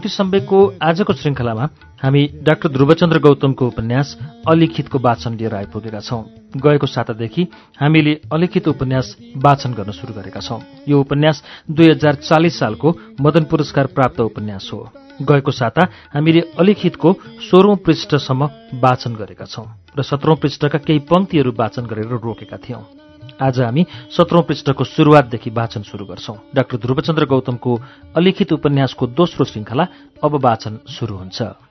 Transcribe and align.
श्रुति 0.00 0.16
सम्वेकको 0.16 0.58
आजको 0.82 1.12
श्रृङ्खलामा 1.12 1.64
हामी 2.00 2.22
डाक्टर 2.42 2.68
ध्रुवचन्द्र 2.72 3.18
गौतमको 3.20 3.66
उपन्यास 3.66 4.16
अलिखितको 4.48 4.98
वाचन 4.98 5.36
लिएर 5.36 5.54
आइपुगेका 5.54 6.00
छौं। 6.00 6.22
गएको 6.56 6.86
सातादेखि 6.86 7.42
हामीले 7.80 8.14
अलिखित 8.32 8.68
उपन्यास 8.68 9.16
वाचन 9.36 9.72
गर्न 9.76 9.92
शुरू 9.92 10.14
गरेका 10.14 10.40
छौं। 10.40 10.60
यो 10.88 11.00
उपन्यास 11.00 11.42
दुई 11.70 11.90
हजार 11.90 12.14
चालिस 12.22 12.58
सालको 12.58 12.94
मदन 13.20 13.44
पुरस्कार 13.44 13.86
प्राप्त 13.92 14.20
उपन्यास 14.22 14.70
हो। 14.72 14.80
गएको 15.22 15.50
साता 15.52 15.88
हामीले 16.14 16.40
अलिखितको 16.56 17.12
सोह्रौं 17.50 17.76
पृष्ठसम्म 17.76 18.48
वाचन 18.80 19.20
गरेका 19.20 19.44
छौं 19.44 19.66
र 19.98 20.02
सत्रौं 20.02 20.36
पृष्ठका 20.40 20.78
केही 20.80 20.98
पंक्तिहरू 21.12 21.52
वाचन 21.52 21.92
गरेर 21.92 22.18
रोकेका 22.24 22.56
थियौं। 22.56 23.09
आज 23.40 23.60
हामी 23.60 23.86
सत्रौं 24.16 24.42
पृष्ठको 24.42 24.84
शुरूआतदेखि 24.84 25.50
वाचन 25.50 25.82
शुरू 25.82 26.04
गर्छौं। 26.04 26.36
डाक्टर 26.54 26.76
ध्रुवचन्द्र 26.76 27.24
गौतमको 27.24 27.72
अलिखित 28.16 28.52
उपन्यासको 28.52 29.06
दोस्रो 29.06 29.44
श्रृङ्खला 29.44 29.84
अब 30.24 30.32
वाचन 30.44 30.78
शुरू 30.88 31.16
हुन्छ। 31.16 31.69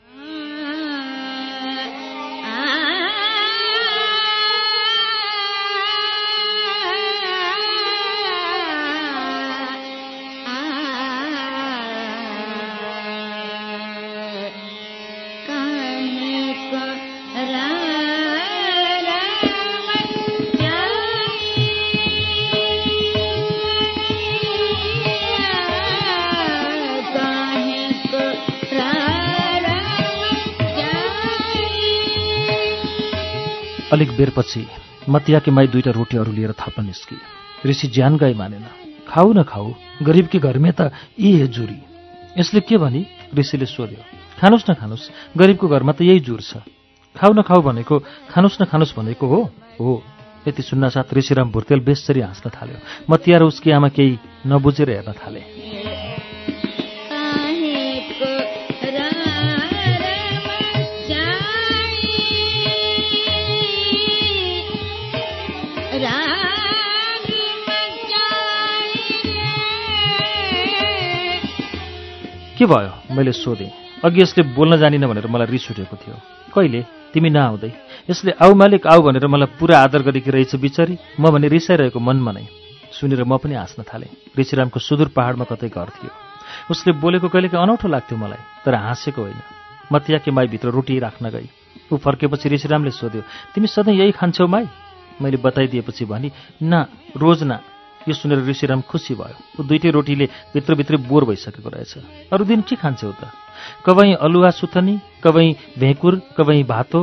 अलिक 33.92 34.09
बेरपछि 34.18 34.66
मतियाकी 35.09 35.52
माई 35.52 35.68
दुईटा 35.68 35.92
रोटीहरू 35.92 36.32
लिएर 36.32 36.52
थप्न 36.54 36.86
निस्की। 36.86 37.18
ऋषि 37.66 37.88
ज्यान 37.88 38.18
गए 38.18 38.34
मानेन 38.34 38.66
खाऊ 39.09 39.34
न 39.34 39.44
खाऊ 39.44 39.73
गरिबकी 40.04 40.40
घरमै 40.40 40.72
त 40.72 40.94
यी 41.18 41.32
हे 41.38 41.48
जुरी 41.48 41.80
यसले 42.38 42.62
के 42.62 42.78
भनी? 42.78 43.06
ऋषिले 43.34 43.66
सोध्यो 43.66 44.02
खानुस् 44.38 44.70
न 44.70 44.73
खानुस् 44.73 45.10
गरिबको 45.38 45.67
घरमा 45.67 45.92
त 45.92 46.02
यही 46.02 46.20
जुर 46.22 46.42
छ। 46.42 46.62
खाऊ 47.16 47.34
न 47.34 47.42
खाऊ 47.42 47.62
भनेको 47.62 48.00
खानुस् 48.30 48.62
न 48.62 48.66
खानुस् 48.66 48.94
भनेको 48.94 49.26
हो? 49.28 49.40
हो। 49.82 50.04
यति 50.48 50.62
सुन्नासाथ 50.62 51.14
ऋषिराम 51.14 51.52
भुर्तेल 51.52 51.80
बेसरी 51.82 52.22
हाँस्न 52.22 52.50
थाल्यो। 52.50 52.78
मतिया 53.10 53.38
र 53.40 53.44
उसकी 53.44 53.72
आमा 53.72 53.90
केही 53.90 54.17
नबुझेर 54.48 54.90
हेर्न 54.90 55.12
थाले। 55.17 55.78
के 72.59 72.65
भयो? 72.65 73.15
मैले 73.15 73.31
सोधेँ। 73.31 73.71
अघि 74.03 74.21
यसले 74.21 74.43
बोल्न 74.52 74.77
जानिन 74.77 75.08
भनेर 75.08 75.27
मलाई 75.31 75.47
रिस 75.47 75.71
उठेको 75.71 75.95
थियो। 75.95 76.15
कहिले? 76.52 76.83
तिमी 77.15 77.30
नआउँदै। 77.31 77.71
यसले 78.11 78.31
आऊ 78.36 78.53
मालिक 78.53 78.83
आऊ 78.83 78.99
भनेर 79.02 79.27
मलाई 79.27 79.55
पुरा 79.55 79.80
आदर 79.80 80.03
गरेकी 80.03 80.31
रहेछ 80.31 80.55
बिचरी। 80.59 80.98
म 81.19 81.31
भने 81.31 81.48
रिसाइरहेको 81.48 81.99
मनमा 81.99 82.31
नै। 82.36 82.45
सुनेर 82.92 83.23
म 83.23 83.39
पनि 83.39 83.55
हाँस्न 83.55 83.87
थालेँ। 83.87 84.11
ऋषिरामको 84.36 84.80
सुदूर 84.80 85.08
पहाडमा 85.15 85.45
कतै 85.48 85.71
घर 85.71 85.87
थियो। 85.87 86.11
उसले 86.71 86.92
बोलेको 86.99 87.27
कहिलेकाहीँ 87.31 87.64
अनौठो 87.64 87.87
लाग्थ्यो 87.87 88.17
मलाई 88.19 88.42
तर 88.67 88.75
हाँसेको 88.75 89.21
होइन। 89.23 89.39
मतियाकी 89.93 90.31
माईभित्र 90.31 90.67
रोटी 90.69 90.99
राख्न 90.99 91.30
गई 91.31 91.48
ऊ 91.92 91.98
फर्केपछि 91.98 92.49
ऋषिरामले 92.49 92.92
सोध्यो 92.92 93.21
तिमी 93.55 93.67
सधैँ 93.67 93.95
यही 93.95 94.11
खान्छौ 94.11 94.48
माई? 94.48 94.67
मैले 95.21 95.37
बताइदिएपछि 95.37 96.05
भनी 96.05 96.31
न 96.64 96.86
रोज 97.15 97.43
न। 97.43 97.58
यो 98.08 98.14
सुनेर 98.14 98.39
ऋषिराम 98.48 98.82
खुसी 98.87 99.14
भयो। 99.15 99.36
ऊ 99.60 99.64
दुइटै 99.67 99.89
रोटीले 99.92 100.26
भित्रभित्रै 100.54 100.98
बोर 101.10 101.23
भइसकेको 101.26 101.70
रहेछ। 101.70 101.93
अरू 102.32 102.43
दिन 102.45 102.61
के 102.61 102.76
खान्छौ 102.76 103.11
त? 103.11 103.27
कबै 103.86 104.14
अलुवा 104.15 104.49
सुथनी 104.55 104.95
कबै 105.23 105.48
भेकुर 105.80 106.14
कबै 106.37 106.64
भातो 106.64 106.99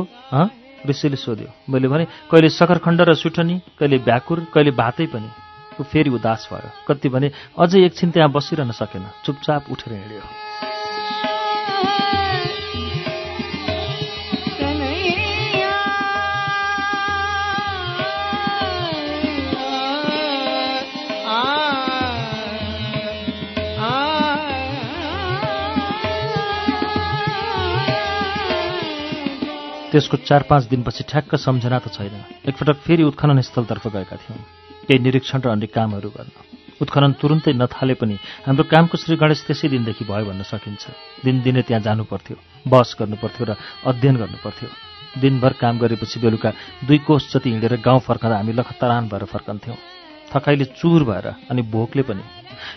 ऋषिले 0.87 1.15
सोध्यो। 1.15 1.49
मैले 1.69 1.87
भने 1.87 2.05
कहिले 2.31 2.49
सकरखण्ड 2.49 3.01
र 3.01 3.13
सुठनी 3.13 3.55
कहिले 3.79 3.97
भ्याकुर 4.07 4.37
कहिले 4.53 4.71
भातै 4.71 5.05
पनि। 5.13 5.29
ऊ 5.79 5.83
फेरि 5.83 6.09
उदास 6.09 6.49
भयो। 6.51 6.69
कति 6.87 7.09
भने 7.09 7.27
अझै 7.59 7.85
एकछिन 7.85 8.11
त्यहाँ 8.11 8.31
बसिरहन 8.31 8.71
सकेन। 8.71 9.05
चुपचाप 9.25 9.71
उठेर 9.71 9.93
हिँड्यो। 9.93 10.46
त्यसको 29.97 30.17
चार 30.29 30.43
पाँच 30.45 30.63
दिनपछि 30.69 31.03
ठ्याक्क 31.09 31.35
सम्झना 31.41 31.77
त 31.81 31.89
छैन। 31.89 32.45
एकपटक 32.45 32.77
फेरि 32.85 33.03
उत्खनन 33.09 33.41
स्थलतर्फ 33.41 33.85
गएका 33.89 34.15
थियौँ। 34.21 34.37
केही 34.85 34.99
निरीक्षण 35.01 35.41
र 35.41 35.49
अन्य 35.49 35.73
कामहरू 35.73 36.09
गर्न। 36.13 36.29
उत्खनन 36.77 37.11
तुरुन्तै 37.17 37.57
नथाले 37.57 37.97
पनि 37.97 38.15
हाम्रो 38.45 38.69
कामको 38.69 38.93
श्री 38.93 39.17
गणेश 39.17 39.41
त्यसै 39.49 39.67
दिनदेखि 39.73 40.05
भयो 40.05 40.25
भन्न 40.29 40.45
सकिन्छ। 40.45 40.83
दिनदिनै 41.25 41.61
त्यहाँ 41.65 41.81
जानु 41.81 42.03
पर्थ्यो 42.05 42.37
बस 42.69 42.93
गर्नुपर्थ्यो 42.93 43.43
र 43.49 43.51
अध्ययन 43.89 44.15
गर्नुपर्थ्यो। 44.21 44.69
दिनभर 45.17 45.53
काम 45.57 45.75
गरेपछि 45.81 46.17
बेलुका 46.21 46.49
दुई 46.85 46.97
कोष 47.01 47.33
जति 47.33 47.49
हिँडेर 47.49 47.81
गाउँ 47.81 47.99
फर्कँदा 48.05 48.37
हामी 48.37 48.53
लखतरान 48.53 49.09
भएर 49.09 49.25
फर्कन्थ्यौँ। 49.33 49.77
थकाइले 50.29 50.65
चुर 50.77 51.03
भएर 51.09 51.25
अनि 51.49 51.61
भोकले 51.73 52.03
पनि। 52.05 52.21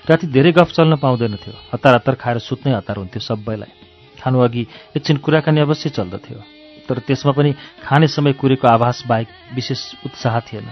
राति 0.09 0.27
धेरै 0.33 0.53
गफ 0.57 0.73
चल्न 0.73 0.97
पाउँदैनथ्यो। 0.97 1.53
हतार 1.75 1.95
हतार 1.95 2.15
खाएर 2.17 2.39
सुत्नै 2.41 2.73
हतार 2.73 2.97
हुन्थ्यो 2.97 3.21
सबैलाई। 3.21 3.73
खानु 4.17 4.41
अघि 4.41 4.63
एकछिन 4.97 5.17
कुराकानी 5.21 5.61
अवश्य 5.61 5.91
चल्दथ्यो। 5.93 6.60
तर 6.91 6.99
त्यसमा 7.07 7.33
पनि 7.33 7.55
खाने 7.87 8.07
समय 8.11 8.33
कुरेको 8.35 8.67
आभास 8.67 9.03
बाहेक 9.07 9.29
विशेष 9.55 9.81
उत्साह 10.07 10.41
थिएन। 10.51 10.67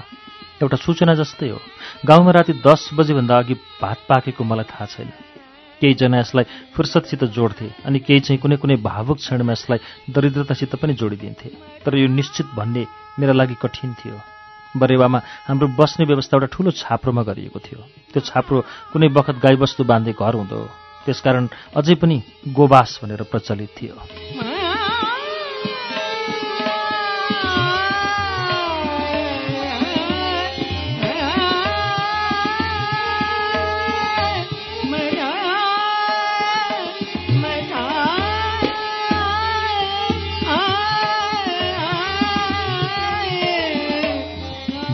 एउटा 0.58 0.76
सूचना 0.76 1.14
जस्तै 1.14 1.48
हो। 1.48 1.58
गाउँमा 2.02 2.30
राति 2.34 2.52
दस 2.66 2.90
बजेभन्दा 2.98 3.38
अघि 3.38 3.54
भात 3.54 3.98
पाकेको 4.08 4.42
मलाई 4.44 4.66
थाहा 4.66 4.86
छैन। 4.90 5.10
केहीजना 5.80 6.18
यसलाई 6.18 6.44
फुर्सदसित 6.74 7.24
जोड्थे 7.30 7.86
अनि 7.86 7.98
केही 8.02 8.20
चाहिँ 8.26 8.42
कुनै 8.42 8.56
कुनै 8.58 8.76
भावुक 8.82 9.18
क्षणमा 9.22 9.52
यसलाई 9.52 9.78
दरिद्रतासित 10.10 10.74
पनि 10.74 10.94
जोडिदिन्थे। 10.98 11.48
तर 11.86 11.94
यो 11.94 12.06
निश्चित 12.10 12.46
भन्ने 12.58 12.82
मेरा 13.18 13.32
लागि 13.32 13.54
कठिन 13.62 13.94
थियो। 13.94 14.18
बरेवामा 14.74 15.18
हाम्रो 15.46 15.66
बस्ने 15.78 16.04
व्यवस्था 16.04 16.36
एउटा 16.36 16.50
ठूलो 16.50 16.70
छाप्रोमा 16.74 17.22
गरिएको 17.22 17.58
थियो। 17.62 17.80
त्यो 18.10 18.20
छाप्रो 18.20 18.58
कुनै 18.92 19.08
बखत 19.14 19.38
गाईबस्तु 19.38 19.84
बाँध्ने 19.86 20.12
घर 20.12 20.34
हुँदो 20.34 20.58
त्यसकारण 21.06 21.48
अझै 21.78 21.94
पनि 21.94 22.16
गोबास 22.50 22.98
भनेर 23.02 23.22
प्रचलित 23.30 23.70
थियो। 23.78 23.94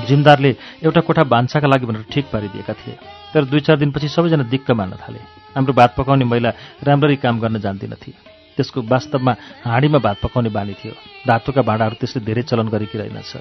जिमदारले 0.05 0.51
एउटा 0.85 1.01
कोठा 1.01 1.25
भान्साका 1.25 1.69
लागि 1.69 1.87
भनेर 1.87 2.05
ठिक 2.13 2.25
पारिदिएका 2.33 2.75
थिए। 2.75 2.95
तर 3.35 3.45
दुई 3.45 3.61
चार 3.61 3.77
दिनपछि 3.77 4.09
सबैजना 4.09 4.45
दिक्क 4.53 4.71
मान्न 4.71 4.95
थाले। 5.03 5.19
हाम्रो 5.57 5.73
भात 5.73 5.95
पकाउने 5.99 6.25
महिला 6.25 6.51
राम्ररी 6.83 7.17
काम 7.17 7.41
गर्न 7.41 7.59
जान्दिनथे 7.61 8.13
त्यसको 8.57 8.83
वास्तवमा 8.87 9.33
हाँडीमा 9.65 9.99
भात 9.99 10.17
पकाउने 10.23 10.51
बानी 10.55 10.75
थियो। 10.79 10.93
धातुका 11.27 11.63
भाँडाहरू 11.63 11.95
त्यसले 12.01 12.23
धेरै 12.23 12.43
चलन 12.47 12.69
गरेकी 12.71 12.99
रहेनछ। 12.99 13.33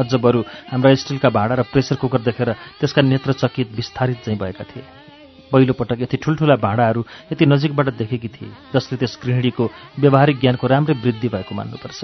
अझ 0.00 0.14
बरु 0.16 0.40
हाम्रा 0.72 0.94
स्टिलका 0.96 1.28
भाँडा 1.28 1.54
र 1.54 1.62
प्रेसर 1.68 1.96
कुकर 2.00 2.20
देखेर 2.24 2.52
त्यसका 2.80 3.02
नेत्र 3.02 3.32
चकित 3.36 3.68
विस्तारित 3.76 4.24
चाहिँ 4.24 4.38
भएका 4.40 4.64
थिए। 4.64 4.84
पहिलोपटक 5.52 6.00
यति 6.00 6.16
ठुल्ठुला 6.16 6.56
भाँडाहरू 6.56 7.04
यति 7.32 7.44
नजिकबाट 7.46 7.88
देखेकी 8.00 8.28
थिए 8.28 8.50
जसले 8.72 8.96
त्यस 8.96 9.18
गृहिणीको 9.22 9.64
व्यावहारिक 10.00 10.40
ज्ञानको 10.40 10.66
राम्रै 10.66 10.94
वृद्धि 11.04 11.28
भएको 11.28 11.52
मान्नुपर्छ। 11.54 12.00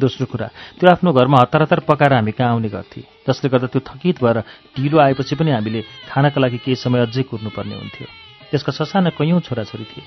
दोस्रो 0.00 0.26
कुरा 0.26 0.46
त्यो 0.78 0.90
आफ्नो 0.90 1.12
घरमा 1.12 1.38
हतार 1.40 1.62
हतार 1.62 1.80
पकाएर 1.88 2.12
हामी 2.12 2.32
कहाँ 2.32 2.50
आउने 2.52 2.68
गर्थे? 2.68 3.00
जसले 3.28 3.48
गर्दा 3.50 3.66
त्यो 3.72 3.80
थकित 3.80 4.22
भएर 4.22 4.38
ढिलो 4.76 4.98
आएपछि 5.00 5.34
पनि 5.36 5.50
हामीले 5.50 5.80
खानाका 6.12 6.40
लागि 6.40 6.58
केही 6.64 6.76
समय 6.76 7.00
अझै 7.06 7.22
कुर्नुपर्ने 7.30 7.74
हुन्थ्यो। 7.74 8.06
त्यसका 8.50 8.72
ससाना 8.72 9.10
कैयौँ 9.16 9.40
छोराछोरी 9.40 9.84
थिए। 9.84 10.04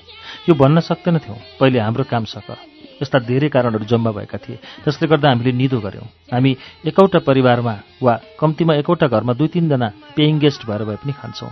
यो 0.48 0.54
भन्न 0.54 0.80
सक्दैनथ्यौँ 0.80 1.38
पहिले 1.60 1.78
हाम्रो 1.80 2.04
काम 2.06 2.24
सक। 2.24 2.48
यस्ता 3.02 3.18
धेरै 3.26 3.48
कारणहरू 3.48 3.84
जम्मा 3.90 4.10
भएका 4.12 4.38
थिए 4.38 4.58
जसले 4.86 5.08
गर्दा 5.08 5.28
हामीले 5.28 5.52
निदो 5.58 5.80
गऱ्यौँ 5.80 6.06
हामी 6.32 6.56
एकौटा 6.86 7.18
परिवारमा 7.26 7.74
वा 7.98 8.14
कम्तीमा 8.40 8.74
एकौटा 8.80 9.06
घरमा 9.08 9.32
दुई 9.34 9.48
तिनजना 9.48 9.88
पेइङ 10.16 10.38
गेस्ट 10.38 10.66
भएर 10.70 10.84
भए 10.84 10.96
पनि 11.02 11.12
खान्छौँ। 11.18 11.50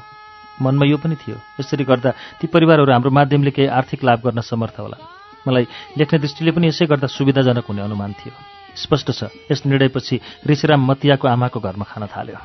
मनमा 0.63 0.85
यो 0.87 0.97
पनि 1.03 1.17
थियो 1.17 1.37
यसरी 1.61 1.85
गर्दा 1.85 2.11
ती 2.41 2.47
परिवारहरू 2.55 2.93
हाम्रो 2.93 3.11
माध्यमले 3.11 3.51
केही 3.51 3.69
आर्थिक 3.69 4.05
लाभ 4.05 4.19
गर्न 4.25 4.41
समर्थ 4.45 4.77
होला। 4.81 5.18
मलाई 5.49 5.65
लेख्ने 5.97 6.19
दृष्टिले 6.21 6.53
पनि 6.53 6.69
यसै 6.69 6.87
गर्दा 6.87 7.09
सुविधाजनक 7.09 7.65
हुने 7.65 7.83
अनुमान 7.83 8.13
थियो। 8.21 8.37
स्पष्ट 8.77 9.11
छ 9.11 9.33
यस 9.51 9.65
निर्णयपछि 9.67 10.21
ऋषिराम 10.45 10.85
मतियाको 10.87 11.29
आमाको 11.29 11.59
घरमा 11.61 11.85
खान 11.89 12.07
थाल्यो। 12.13 12.39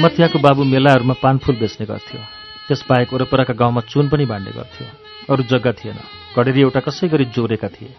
मतियाको 0.00 0.38
बाबु 0.40 0.64
मेलाहरूमा 0.64 1.14
पानफुल 1.20 1.56
बेच्ने 1.60 1.84
गर्थ्यो। 1.84 2.20
त्यसबाहेक 2.68 3.12
वरपरका 3.12 3.52
गाउँमा 3.52 3.80
चुन 3.84 4.08
पनि 4.08 4.24
बाँड्ने 4.24 4.52
गर्थ्यो। 4.56 5.09
अरू 5.30 5.42
जग्गा 5.46 5.72
थिएन। 5.72 5.98
घडेरी 6.36 6.60
एउटा 6.60 6.80
कसै 6.80 7.08
गरी 7.08 7.24
जोडेका 7.34 7.68
थिए। 7.68 7.94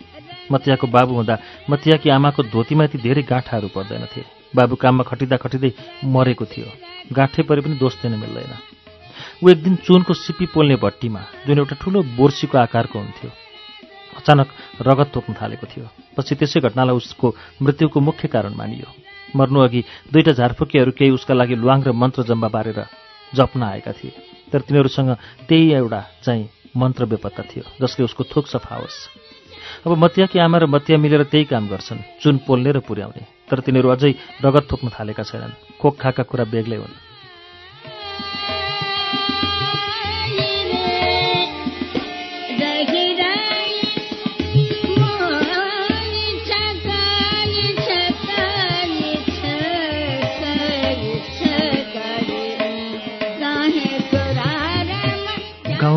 मतियाको 0.52 0.88
बाबु 0.88 1.14
हुँदा 1.16 1.38
मतियाकी 1.70 2.10
आमाको 2.10 2.44
धोतीमा 2.52 2.84
यति 2.84 2.98
धेरै 2.98 3.24
गाँठाहरू 3.24 3.68
पर्दैनथे 3.76 4.22
बाबु 4.56 4.76
काममा 4.76 5.04
खटिँदा 5.08 5.38
खटिँदै 5.38 5.72
मरेको 6.06 6.46
थियो। 6.46 6.68
गाँठै 7.16 7.44
परे 7.48 7.62
पनि 7.62 7.76
दोष 7.80 7.94
दिन 8.02 8.20
मिल्दैन। 8.20 8.54
ऊ 9.44 9.50
एक 9.50 9.64
दिन 9.64 9.76
चुनको 9.86 10.14
सिपी 10.14 10.46
पोल्ने 10.54 10.76
भट्टीमा 10.76 11.22
जुन 11.48 11.58
एउटा 11.58 11.76
ठुलो 11.82 12.00
बोर्सीको 12.20 12.58
आकारको 12.58 13.00
हुन्थ्यो। 13.00 13.30
अचानक 14.20 14.48
रगत 14.84 15.10
तोक्न 15.14 15.34
थालेको 15.40 15.66
थियो। 15.72 15.88
पछि 16.18 16.36
त्यसै 16.36 16.60
घटनालाई 16.60 16.96
उसको 16.96 17.28
मृत्युको 17.64 18.00
मुख्य 18.00 18.28
कारण 18.28 18.54
मानियो। 18.60 18.90
मर्नुअघि 19.36 19.82
दुईटा 20.12 20.32
झारफुकीहरू 20.36 20.92
केही 20.92 21.12
उसका 21.16 21.34
लागि 21.34 21.56
ल्वाङ 21.56 21.80
र 21.88 21.92
मन्त्र 21.96 22.24
जम्बा 22.28 22.48
बारेर 22.52 22.80
जप्न 23.34 23.64
आएका 23.64 23.92
थिए। 23.96 24.12
तर 24.52 24.60
तिनीहरूसँग 24.68 25.12
त्यही 25.48 25.72
एउटा 25.72 26.02
चाहिँ 26.24 26.50
मन्त्र 26.78 27.06
बेपत्ता 27.06 27.44
थियो 27.44 27.64
जसले 27.82 28.06
उसको 28.06 28.24
थोक 28.32 28.48
सफा 28.48 28.76
होस्। 28.76 29.00
अब 29.86 29.92
मतियाकी 29.98 30.40
आमा 30.40 30.58
र 30.58 30.66
मतिया 30.66 30.98
मिलेर 30.98 31.24
त्यही 31.24 31.46
काम 31.46 31.68
गर्छन् 31.68 32.06
चुन 32.22 32.38
पोल्ने 32.48 32.72
र 32.72 32.80
पुर्याउने 32.80 33.24
तर 33.50 33.60
तिनीहरू 33.60 33.90
अझै 33.90 34.12
रगत 34.46 34.68
थोक्न 34.72 34.88
थालेका 34.90 35.24
छैनन् 35.24 35.58
खोक 35.82 35.96
खाका 36.00 36.24
कुरा 36.24 36.46
बेग्लै 36.48 36.78
हुन्। 36.78 37.11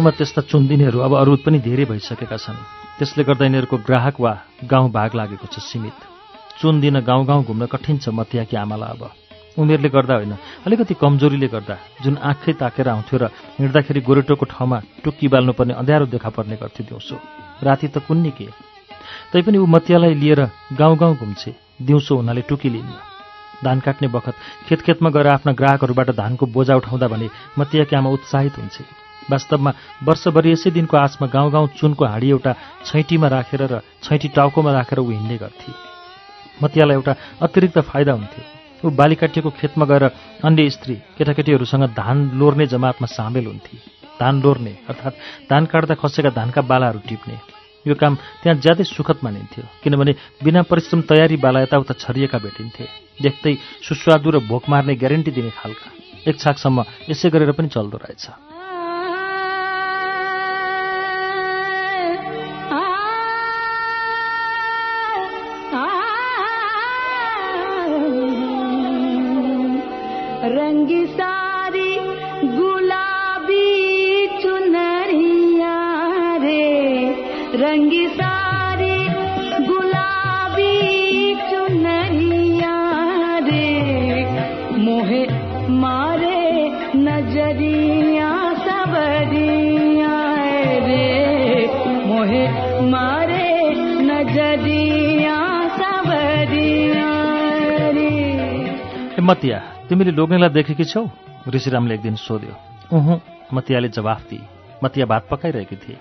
गाउँमा 0.05 0.19
त्यस्ता 0.21 0.43
चुन्दिनेहरू 0.45 1.01
अब 1.01 1.13
अरू 1.17 1.37
पनि 1.49 1.59
धेरै 1.65 1.85
भइसकेका 1.89 2.37
छन्। 2.37 2.61
त्यसले 3.01 3.25
गर्दा 3.25 3.45
यिनीहरूको 3.49 3.77
ग्राहक 3.89 4.21
वा 4.21 4.33
गाउँ 4.69 4.93
भाग 4.93 5.11
लागेको 5.17 5.49
छ 5.49 5.65
सीमित। 5.65 5.97
चुन 6.61 6.81
दिन 6.85 7.01
गाउँ 7.01 7.25
गाउँ 7.25 7.45
घुम्न 7.49 7.65
कठिन 7.65 8.05
छ 8.05 8.13
मतियाकी 8.13 8.53
आमालाई 8.53 9.01
अब। 9.01 9.03
उमेरले 9.57 9.89
गर्दा 9.89 10.15
होइन 10.21 10.37
अलिकति 10.69 10.95
कमजोरीले 11.01 11.49
गर्दा 11.49 11.77
जुन 12.05 12.21
आँखै 12.21 12.53
ताकेर 12.53 12.89
आउँथ्यो 12.93 13.17
र 13.17 13.25
हिँड्दाखेरि 13.57 14.01
गोरेटोको 14.05 14.45
ठाउँमा 14.45 14.79
टुक्की 15.01 15.29
बाल्नुपर्ने 15.33 15.73
अँध्यारो 15.73 16.07
देखा 16.13 16.29
पर्ने 16.37 16.57
गर्थ्यो 16.61 16.85
दिउँसो। 16.85 17.17
राति 17.65 17.89
त 17.89 18.05
कुन्नी 18.05 18.31
के? 18.37 18.53
तैपनि 19.33 19.57
ऊ 19.57 19.65
मतियालाई 19.67 20.15
लिएर 20.21 20.41
गाउँ 20.77 20.97
गाउँ 21.01 21.17
घुम्छे 21.17 21.55
दिउँसो 21.81 22.13
हुनाले 22.13 22.43
टुकी 22.45 22.69
लिने। 22.69 23.01
धान 23.65 23.81
काट्ने 23.81 24.09
बखत 24.13 24.37
खेत 24.69 24.81
खेतमा 24.85 25.11
गएर 25.17 25.27
आफ्ना 25.33 25.53
ग्राहकहरूबाट 25.57 26.11
धानको 26.13 26.45
बोजा 26.53 26.77
उठाउँदा 26.77 27.09
भने 27.09 27.29
मतियाकी 27.59 27.97
आमा 27.97 28.11
उत्साहित 28.11 28.59
हुन्छे। 28.61 28.85
वास्तवमा 29.31 29.73
वर्षभरि 30.05 30.51
यसै 30.53 30.71
दिनको 30.71 30.97
आसमा 30.97 31.27
गाउँ 31.27 31.51
गाउँ 31.51 31.69
चुनको 31.79 32.05
हाँडी 32.05 32.29
एउटा 32.31 32.53
छैटीमा 32.87 33.29
राखेर 33.29 33.63
र 33.73 33.81
छैटी 34.03 34.29
टाउकोमा 34.37 34.73
राखेर 34.73 34.99
ऊ 35.01 35.11
हिँड्ने 35.11 35.37
गर्थे। 35.39 35.73
मतियालाई 36.63 36.97
एउटा 36.97 37.13
अतिरिक्त 37.43 37.79
फाइदा 37.91 38.13
हुन्थ्यो। 38.13 38.43
ऊ 38.85 38.91
बालिकाटिएको 38.91 39.51
खेतमा 39.51 39.85
गएर 39.87 40.05
अन्य 40.45 40.71
स्त्री 40.71 40.95
केटाकेटीहरूसँग 41.17 41.85
धान 41.97 42.17
लोर्ने 42.39 42.67
जमातमा 42.67 43.07
सामेल 43.09 43.47
हुन्थे। 43.47 43.77
धान 44.21 44.43
लोर्ने 44.43 44.73
अर्थात् 44.89 45.21
धान 45.51 45.67
काट्दा 45.67 45.95
खसेका 45.99 46.31
धानका 46.31 46.61
बालाहरू 46.63 47.01
टिप्ने। 47.09 47.39
यो 47.87 47.95
काम 47.95 48.15
त्यहाँ 48.43 48.61
ज्यादै 48.61 48.85
सुखद 48.87 49.19
मानिन्थ्यो 49.25 49.65
किनभने 49.83 50.13
बिना 50.45 50.63
परिश्रम 50.71 51.01
तयारी 51.11 51.37
बाला 51.37 51.61
यताउता 51.63 51.95
छरिएका 51.97 52.39
भेटिन्थे। 52.39 52.85
देख्दै 53.21 53.55
सुस्वादु 53.89 54.31
र 54.31 54.39
भोक 54.49 54.69
मार्ने 54.69 54.95
ग्यारेन्टी 54.95 55.31
दिने 55.31 55.51
खालका। 55.51 55.89
एक 56.29 56.37
छाकसम्म 56.41 56.85
यसै 57.11 57.29
गरेर 57.29 57.53
पनि 57.53 57.69
चल्दो 57.69 57.97
रहेछ। 57.99 58.25
रंग 70.85 71.07
सारी 71.07 71.97
गुलाबी 72.57 73.69
चुनरिया 74.27 75.77
रे। 76.37 76.67
रंग 77.55 77.93
सारी 78.09 78.97
गुलाबी 79.67 80.77
चुनरिया 81.35 82.77
रे। 83.39 83.71
मोहे 84.79 85.23
मारे 85.71 86.71
नज़रिया 86.97 88.33
रे। 90.87 91.67
मोहे 92.07 92.45
मारे 92.91 93.75
नज़रिया 94.03 95.39
रे। 97.95 98.13
हिम्मतिया 99.17 99.74
तिमीले 99.89 100.11
लोग्नेलाई 100.11 100.49
देखेकी 100.49 100.85
छौ? 100.85 101.09
ऋषिरामले 101.49 101.95
एक 101.95 102.01
दिन 102.01 102.17
सोध्यो। 102.17 102.55
उहुँ। 102.97 103.21
मतियाले 103.55 103.89
जवाफ 103.89 104.23
दिए। 104.31 104.41
मतिया 104.85 105.07
भात 105.07 105.29
पकाइरहेकी 105.31 105.77
थिए। 105.77 105.99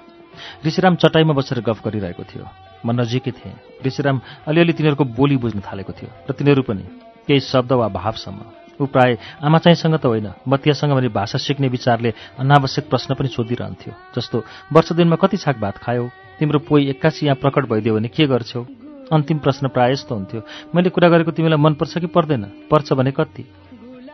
ऋषिराम 0.66 0.96
चटाइमा 0.96 1.34
बसेर 1.34 1.60
गफ 1.62 1.86
गरिरहेको 1.86 2.24
थियो। 2.24 2.48
म 2.86 3.02
नजिकै 3.02 3.32
थिएँ। 3.32 3.54
ऋषिराम 3.86 4.22
अलिअलि 4.48 4.74
तिनीहरूको 4.74 5.04
बोली 5.04 5.38
बुझ्न 5.38 5.60
थालेको 5.60 5.94
थियो 5.94 6.10
र 6.30 6.34
तिनीहरू 6.34 6.62
पनि 6.62 6.84
केही 7.28 7.40
शब्द 7.40 7.72
वा 7.72 7.88
भावसम्म। 7.88 8.40
ऊ 8.82 8.86
प्राय 8.86 9.18
आमा 9.44 9.58
चाहिँसँग 9.58 9.96
त 9.96 10.06
होइन 10.06 10.32
मतियासँग 10.48 10.92
भने 10.92 11.08
भाषा 11.08 11.38
सिक्ने 11.38 11.68
विचारले 11.68 12.13
अनावश्यक 12.40 12.90
प्रश्न 12.90 13.16
पनि 13.16 13.28
सोधिरहन्थ्यो। 13.28 13.94
जस्तो 14.16 14.44
वर्ष 14.74 14.92
दिनमा 14.94 15.16
कति 15.16 15.38
छाक 15.38 15.58
भात 15.60 15.78
खायौ? 15.78 16.10
तिम्रो 16.40 16.60
पोइ 16.60 16.90
एक्कासी 16.90 17.25
यहाँ 17.25 17.36
प्रकट 17.36 17.66
भइदियो 17.66 17.96
भने 17.96 18.08
के 18.08 18.28
गर्छौ? 18.28 18.66
अन्तिम 19.13 19.38
प्रश्न 19.40 19.68
प्राय 19.68 19.92
यस्तो 19.92 20.16
हुन्थ्यो। 20.16 20.42
मैले 20.75 20.90
कुरा 20.90 21.10
गरेको 21.10 21.32
तिमीलाई 21.32 21.58
मनपर्छ 21.58 21.98
कि 21.98 22.08
पर्दैन? 22.08 22.44
पर्छ 22.72 22.94
भने 22.94 23.12
कति? 23.12 23.46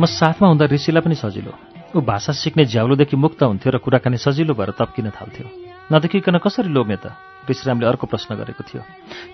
म 0.00 0.06
साथमा 0.06 0.48
हुँदा 0.48 0.64
ऋषिलाई 0.64 1.02
पनि 1.02 1.14
सजिलो। 1.14 1.52
ऊ 1.96 2.00
भाषा 2.00 2.32
सिक्ने 2.32 2.64
झ्याउलोदेखि 2.64 3.16
मुक्त 3.16 3.42
हुन्थ्यो 3.42 3.70
र 3.72 3.78
कुराकानी 3.78 4.16
सजिलो 4.16 4.54
भएर 4.54 4.70
तप्किन 4.70 5.10
थाल्थ्यो। 5.10 5.46
नदेखिकन 5.92 6.38
कसरी 6.38 6.70
लोग्ने 6.70 6.96
त? 6.96 7.10
ऋषिरामले 7.50 7.86
अर्को 7.86 8.06
प्रश्न 8.06 8.34
गरेको 8.38 8.62
थियो। 8.62 8.82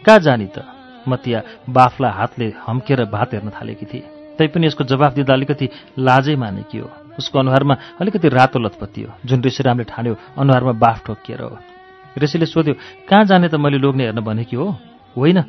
कहाँ 0.07 0.19
जाने 0.19 0.49
त 0.57 0.65
मतिया 1.09 1.43
बाफला 1.69 2.11
हातले 2.11 2.47
हम्केर 2.65 3.05
भात 3.05 3.35
हेर्न 3.35 3.51
थालेकी 3.51 3.87
थिए। 3.87 4.09
तैपनि 4.39 4.67
यसको 4.67 4.85
जवाफ 4.85 5.13
दिँदा 5.15 5.33
अलिकति 5.33 5.69
लाजै 5.99 6.37
मानेकी 6.37 6.79
हो। 6.79 6.89
उसको 7.19 7.39
अनुहारमा 7.39 7.75
अलिकति 8.01 8.29
रातो 8.29 8.59
लतपत्ती 8.59 9.03
हो 9.03 9.13
जुन 9.27 9.45
ऋषिरामले 9.45 9.85
ठान्यो 9.85 10.17
अनुहारमा 10.39 10.73
बाफ 10.73 11.05
ठोकिएर 11.07 11.43
हो। 11.43 11.59
ऋषिले 12.19 12.47
सोध्यो 12.47 12.75
कहाँ 13.05 13.25
जाने 13.25 13.49
त 13.49 13.55
मैले 13.61 13.79
लोग्ने 13.79 14.05
हेर्न 14.05 14.21
भनेकी 14.21 14.57
हो? 14.57 14.67
होइन। 15.13 15.45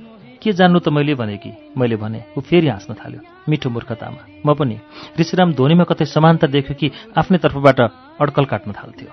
के 0.46 0.54
जान्नु 0.54 0.80
त 0.80 0.90
मैले 0.94 1.14
भने 1.18 1.38
कि? 1.42 1.52
मैले 1.78 1.96
भने 1.98 2.22
ऊ 2.38 2.42
फेरि 2.42 2.68
हाँस्न 2.70 2.94
थाल्यो 2.94 3.22
मिठो 3.50 3.70
मूर्खतामा। 3.70 4.22
म 4.46 4.54
पनि 4.54 4.78
ऋषिराम 5.20 5.54
धोनीमा 5.58 5.84
कतै 5.90 6.06
समानता 6.06 6.48
देख्यो 6.48 6.76
कि 6.78 6.92
आफ्नै 7.18 7.38
तर्फबाट 7.42 7.80
अड्कल 8.22 8.46
काट्न 8.46 8.72
थाल्थ्यो। 8.72 9.10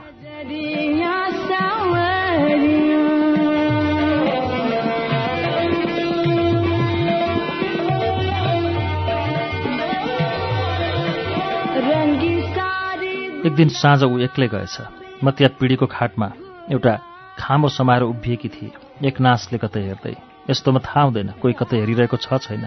एक 13.46 13.54
दिन 13.56 13.68
साँझ 13.68 14.02
ऊ 14.04 14.18
एक्लै 14.18 14.48
गएछ। 14.48 14.76
मतिया 15.24 15.48
पिँढीको 15.60 15.86
खाटमा 15.86 16.28
एउटा 16.72 16.92
खामो 17.38 17.68
समाएर 17.68 18.02
उभिएकी 18.02 18.48
थिए। 18.48 19.08
एक 19.08 19.20
नासले 19.20 19.58
कतै 19.58 19.80
हेर्दै 19.80 20.14
यस्तोमा 20.50 20.80
थाहा 20.80 21.02
हुँदैन। 21.02 21.28
कोही 21.42 21.54
कतै 21.54 21.76
हेरिरहेको 21.78 22.16
छ 22.16 22.28
छैन। 22.42 22.66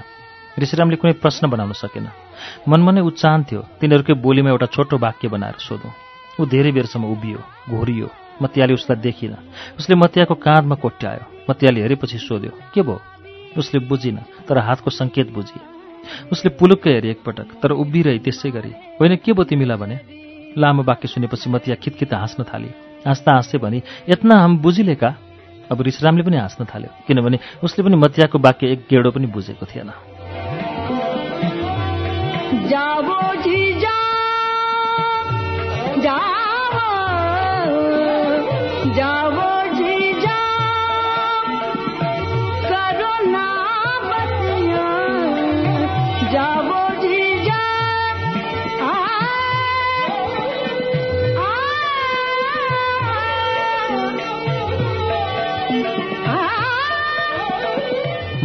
ऋषिरामले 0.59 0.95
कुनै 0.95 1.13
प्रश्न 1.19 1.49
बनाउन 1.51 1.73
सकेन। 1.73 2.07
मनमा 2.67 2.91
नै 2.91 3.01
ऊ 3.01 3.09
चाहन्थ्यो 3.11 3.61
तिनीहरूकै 3.79 4.13
बोलीमा 4.23 4.49
एउटा 4.49 4.67
छोटो 4.71 4.95
वाक्य 4.97 5.27
बनाएर 5.27 5.59
सोधौँ। 5.59 5.93
ऊ 6.39 6.45
धेरै 6.45 6.71
बेरसम्म 6.71 7.05
उभियो 7.11 7.39
घोरियो। 7.69 8.07
मतियाले 8.41 8.73
उसलाई 8.73 8.99
देखिन। 8.99 9.35
उसले 9.79 9.95
मतियाको 9.95 10.35
काँधमा 10.35 10.75
कोट्यायो। 10.75 11.23
मतियाले 11.49 11.81
हेरेपछि 11.81 12.17
सोध्यो 12.17 12.51
के 12.73 12.81
भयो? 12.81 13.01
उसले 13.57 13.79
बुझिन 13.87 14.17
तर 14.47 14.57
हातको 14.57 14.89
सङ्केत 14.91 15.31
बुझी 15.31 15.59
उसले 16.31 16.49
पुलुक्कै 16.59 16.91
हेरी 16.91 17.09
एकपटक 17.09 17.47
तर 17.61 17.71
उभिरहे 17.71 18.19
त्यसै 18.19 18.51
गरी। 18.51 18.71
होइन 18.99 19.15
के 19.15 19.33
भयो 19.33 19.43
तिमीलाई 19.43 19.77
भने? 19.77 19.97
लामो 20.57 20.83
वाक्य 20.83 21.07
सुनेपछि 21.07 21.49
मतिया 21.49 21.75
खितखित 21.75 22.13
हाँस्न 22.13 22.43
थाली। 22.43 22.69
हाँस्दा 23.07 23.31
हाँस्दै 23.31 23.57
भनी 23.57 23.81
यत्ना 24.09 24.35
हम 24.35 24.57
बुझिले 24.57 24.95
का 24.95 25.09
अब 25.71 25.81
ऋषरामले 25.81 26.23
पनि 26.23 26.37
हाँस्न 26.37 26.65
थाल्यो 26.65 26.89
किनभने 27.07 27.37
उसले 27.63 27.81
पनि 27.85 27.95
मतियाको 27.95 28.37
वाक्य 28.39 28.71
एक 28.71 28.79
गेडो 28.89 29.11
पनि 29.11 29.27
बुझेको 29.27 29.65
थिएन। 29.65 29.91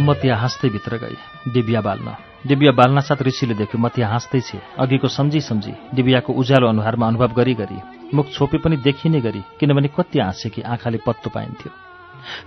आ, 0.01 0.03
मतिया 0.03 0.35
हाँस्दै 0.35 0.69
भित्र 0.69 0.97
गई 0.97 1.15
डिबिया 1.53 1.81
बाल्न। 1.81 2.15
डिबिया 2.47 2.71
बाल्न 2.71 2.99
साथ 3.01 3.21
ऋषिले 3.21 3.53
देख्यो 3.53 3.77
मतिया 3.77 4.07
हाँस्दै 4.07 4.41
छे। 4.41 4.57
अघिको 4.79 5.07
सम्झी 5.07 5.41
सम्झी 5.41 5.73
डिबियाको 5.93 6.33
उज्यालो 6.33 6.67
अनुहारमा 6.67 7.07
अनुभव 7.07 7.33
गरी 7.37 7.53
गरी 7.53 7.77
मुख 8.13 8.31
छोपे 8.33 8.57
पनि 8.57 8.77
देखिने 8.77 9.21
गरी 9.21 9.41
किनभने 9.59 9.89
कति 9.93 10.19
हाँसे 10.19 10.49
कि 10.49 10.61
आँखाले 10.61 10.97
पत्तो 11.05 11.29
पाइन्थ्यो। 11.29 11.69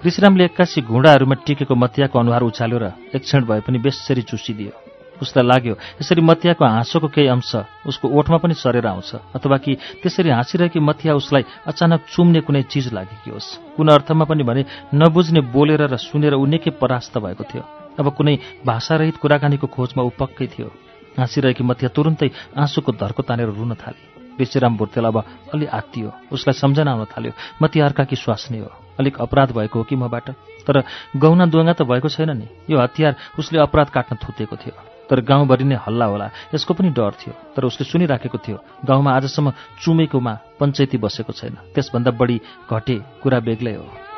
ऋषिरामले 0.07 0.45
एक्कासी 0.45 0.81
घुँडाहरूमा 0.83 1.35
टिकेको 1.47 1.75
मतियाको 1.75 2.19
अनुहार 2.19 2.43
उचाल्यो 2.43 2.79
र 2.79 2.93
एक 3.15 3.23
क्षण 3.23 3.45
भए 3.45 3.61
पनि 3.61 3.79
बेसरी 3.79 4.23
चुसिदियो। 4.23 4.94
उसलाई 5.23 5.47
लाग्यो 5.47 5.75
यसरी 6.01 6.21
मतियाको 6.21 6.65
हाँसोको 6.65 7.09
केही 7.09 7.29
अंश 7.29 7.53
उसको 7.87 8.09
ओठमा 8.09 8.37
पनि 8.39 8.55
सरेर 8.55 8.87
आउँछ 8.87 9.15
अथवा 9.35 9.57
कि 9.59 9.75
त्यसरी 10.03 10.31
हाँसिरहेकी 10.31 10.81
मतिया 10.81 11.15
उसलाई 11.15 11.45
अचानक 11.67 12.01
चुम्ने 12.11 12.41
कुनै 12.41 12.63
चिज 12.67 12.93
लागेकी 12.93 13.31
होस्। 13.31 13.77
कुन 13.77 13.89
अर्थमा 13.89 14.25
पनि 14.25 14.43
भने 14.43 14.65
नबुझ्ने 14.95 15.41
बोलेर 15.55 15.83
र 15.87 15.97
सुनेर 15.97 16.35
ऊ 16.35 16.45
निकै 16.47 16.71
परास्त 16.77 17.19
भएको 17.19 17.45
थियो। 17.45 17.63
अब 17.99 18.07
कुनै 18.11 18.39
भाषारहित 18.67 19.17
कुराकानीको 19.17 19.67
खोजमा 19.67 20.03
ऊ 20.03 20.11
पक्कै 20.19 20.47
थियो। 20.51 20.69
हाँसिरहेकी 21.15 21.63
मतिया 21.63 21.89
तुरुन्तै 21.95 22.31
आँसुको 22.59 22.93
धर्को 22.93 23.23
तानेर 23.23 23.55
रुन 23.55 23.75
थाली। 23.79 24.03
ऋषिराम 24.35 24.77
भुर्तेल 24.77 25.05
अब 25.05 25.17
अलि 25.55 25.67
आत्तियो। 25.71 26.11
उसलाई 26.35 26.59
सम्झना 26.59 26.91
आउन 26.91 27.05
थाल्यो 27.07 27.33
मतिया 27.63 27.87
अर्काकी 27.87 28.17
स्वास्नी 28.17 28.59
हो। 28.59 28.71
अलिक 28.99 29.21
अपराध 29.21 29.55
भएको 29.55 29.79
हो 29.79 29.85
कि 29.87 29.95
मबाट? 29.95 30.31
तर 30.67 30.83
गौना 31.15 31.47
दुवाङ्गा 31.47 31.73
त 31.79 31.83
भएको 31.87 32.09
छैन 32.11 32.31
नि। 32.35 32.47
यो 32.67 32.79
हतियार 32.83 33.15
उसले 33.39 33.59
अपराध 33.63 33.89
काट्न 33.95 34.17
थुतेको 34.19 34.57
थियो। 34.57 34.94
तर 35.11 35.21
गाउँभरि 35.21 35.65
नै 35.65 35.77
हल्ला 35.77 36.07
होला। 36.07 36.27
यसको 36.55 36.75
पनि 36.75 36.91
डर 36.91 37.13
थियो 37.21 37.35
तर 37.57 37.65
उसले 37.65 37.85
सुनिराखेको 37.85 38.39
थियो 38.39 38.59
गाउँमा 38.85 39.11
आजसम्म 39.17 39.53
चुमेकोमा 39.83 40.35
पञ्चायती 40.61 40.97
बसेको 40.99 41.33
छैन। 41.33 41.55
त्यसभन्दा 41.75 42.11
बढी 42.11 42.41
घटे 42.71 42.97
कुरा 43.23 43.39
बेग्लै 43.41 43.75
हो। 43.75 44.14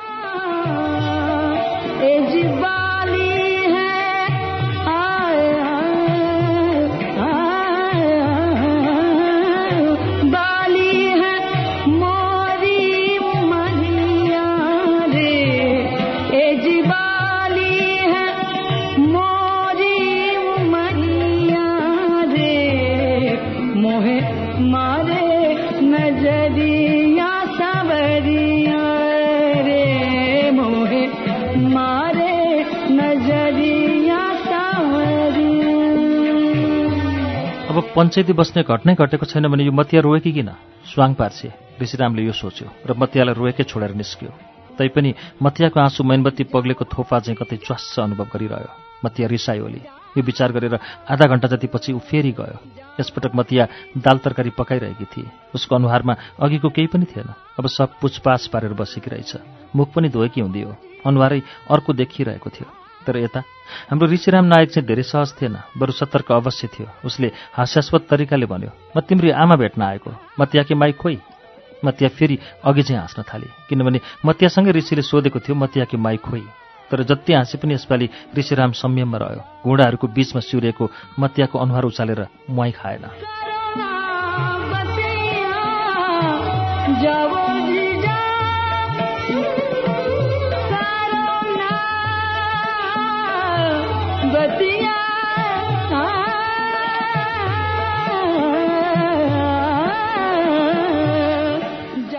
पञ्चायती 37.96 38.32
बस्ने 38.36 38.60
घटनै 38.62 38.92
घटेको 38.92 39.24
छैन 39.24 39.48
भने 39.48 39.64
यो 39.64 39.72
मतिया 39.72 40.00
रोएकी 40.04 40.32
किन? 40.36 40.52
स्वाङ 40.84 41.14
पार्छे 41.16 41.48
ऋषिरामले 41.80 42.22
यो 42.28 42.32
सोच्यो 42.36 42.68
र 42.84 42.92
मतियालाई 42.92 43.32
रोएकै 43.32 43.64
छोडेर 43.64 43.96
निस्क्यो। 43.96 44.30
तैपनि 44.76 45.10
मतियाको 45.40 45.80
आँसु 45.80 46.04
मैनबत्ती 46.04 46.44
पग्लेको 46.52 46.84
थोपा 46.92 47.16
चाहिँ 47.24 47.40
कतै 47.40 47.56
च्वास्स 47.64 47.96
अनुभव 48.04 48.28
गरिरह्यो। 48.28 49.00
मतिया 49.00 49.26
रिसायोली 49.32 49.80
यो 50.12 50.22
विचार 50.28 50.52
गरेर 50.52 50.76
आधा 51.08 51.24
घण्टा 51.24 51.48
जतिपछि 51.56 51.96
ऊ 51.96 52.00
फेरि 52.04 52.36
गयो। 52.36 52.60
यसपटक 53.00 53.32
मतिया 53.32 53.64
दाल 53.96 54.16
तरकारी 54.20 54.52
पकाइरहेकी 54.52 55.04
थिए। 55.08 55.32
उसको 55.56 55.72
अनुहारमा 55.80 56.36
अघिको 56.36 56.68
केही 56.68 56.92
पनि 56.92 57.08
थिएन। 57.08 57.32
अब 57.56 57.64
सब 57.64 57.96
पुछपाछ 57.96 58.46
पारेर 58.52 58.76
बसेकी 58.76 59.08
रहेछ। 59.08 59.32
मुख 59.72 59.88
पनि 59.96 60.08
धोएकी 60.12 60.40
हुँदी 60.44 60.62
हो। 60.68 60.76
अनुहारै 61.08 61.40
अर्को 61.72 61.92
देखिरहेको 61.96 62.50
थियो। 62.52 62.68
तर 63.06 63.16
यता। 63.16 63.40
हाम्रो 63.90 64.06
ऋषिराम 64.10 64.44
नायक 64.44 64.70
चाहिँ 64.70 64.86
धेरै 64.86 65.02
सहज 65.02 65.32
थिएन 65.38 65.56
बरु 65.78 65.92
सतर्क 65.92 66.32
अवश्य 66.32 66.68
थियो। 66.68 66.86
उसले 67.04 67.30
हास्यास्पद 67.54 68.02
तरिकाले 68.10 68.46
भन्यो 68.46 68.70
म 68.96 69.00
तिम्री 69.00 69.30
आमा 69.32 69.56
भेट्न 69.56 69.82
आएको 69.82 70.10
मतियाकी 70.40 70.74
माई 70.74 70.92
खोइ। 70.92 71.18
मतिया 71.84 72.08
फेरि 72.08 72.38
अघि 72.64 72.82
चाहिँ 72.82 73.00
हाँस्न 73.00 73.22
थाले 73.22 73.46
किनभने 73.68 74.00
मतियासँगै 74.26 74.72
ऋषिले 74.72 75.02
सोधेको 75.02 75.38
थियो 75.38 75.54
मतियाकी 75.54 75.96
माई 75.96 76.16
खोइ। 76.18 76.42
तर 76.90 77.02
जति 77.02 77.32
हाँसे 77.32 77.58
पनि 77.58 77.74
यसपालि 77.74 78.08
ऋषिराम 78.38 78.72
संयममा 78.72 79.18
रह्यो। 79.18 79.42
घुँडाहरूको 79.64 80.06
बीचमा 80.06 80.40
सिउरेको 80.40 80.90
मतियाको 81.20 81.58
अनुहार 81.58 81.84
उचालेर 81.84 82.26
मुहाई 82.50 82.72
खाएन। 82.72 83.04